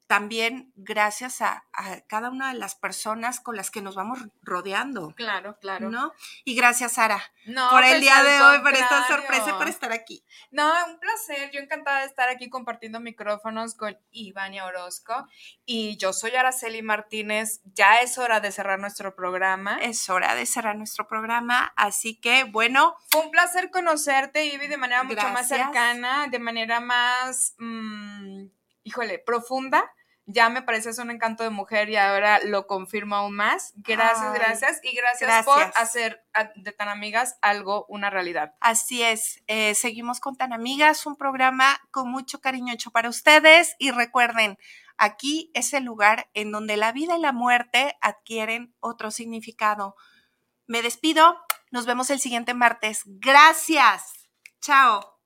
[0.10, 5.14] también gracias a, a cada una de las personas con las que nos vamos rodeando.
[5.16, 5.92] Claro, claro.
[5.92, 6.14] ¿No?
[6.44, 9.70] Y gracias, Sara, No, por el pues, día de hoy, por esta sorpresa y por
[9.70, 10.26] estar aquí.
[10.50, 11.52] No, un placer.
[11.52, 15.28] Yo encantada de estar aquí compartiendo micrófonos con Ivania Orozco.
[15.64, 17.62] Y yo soy Araceli Martínez.
[17.76, 19.78] Ya es hora de cerrar nuestro programa.
[19.80, 24.78] Es hora de cerrar nuestro programa, así que bueno, Fue un placer conocerte, Ivy, de
[24.78, 28.46] manera mucho más cercana, de manera más, mm,
[28.86, 29.92] híjole, profunda.
[30.32, 33.74] Ya me pareces un encanto de mujer y ahora lo confirmo aún más.
[33.78, 34.80] Gracias, Ay, gracias.
[34.84, 38.54] Y gracias, por hacer a- de tan amigas algo una realidad.
[38.60, 39.42] así es.
[39.48, 44.58] eh, seguimos con Tan Amigas, un programa con mucho cariño hecho para ustedes y recuerden,
[44.98, 49.96] aquí es el lugar en donde la vida y la muerte adquieren otro significado.
[50.68, 51.40] Me despido,
[51.72, 53.02] nos vemos el siguiente martes.
[53.06, 54.30] Gracias.
[54.62, 55.19] Chao.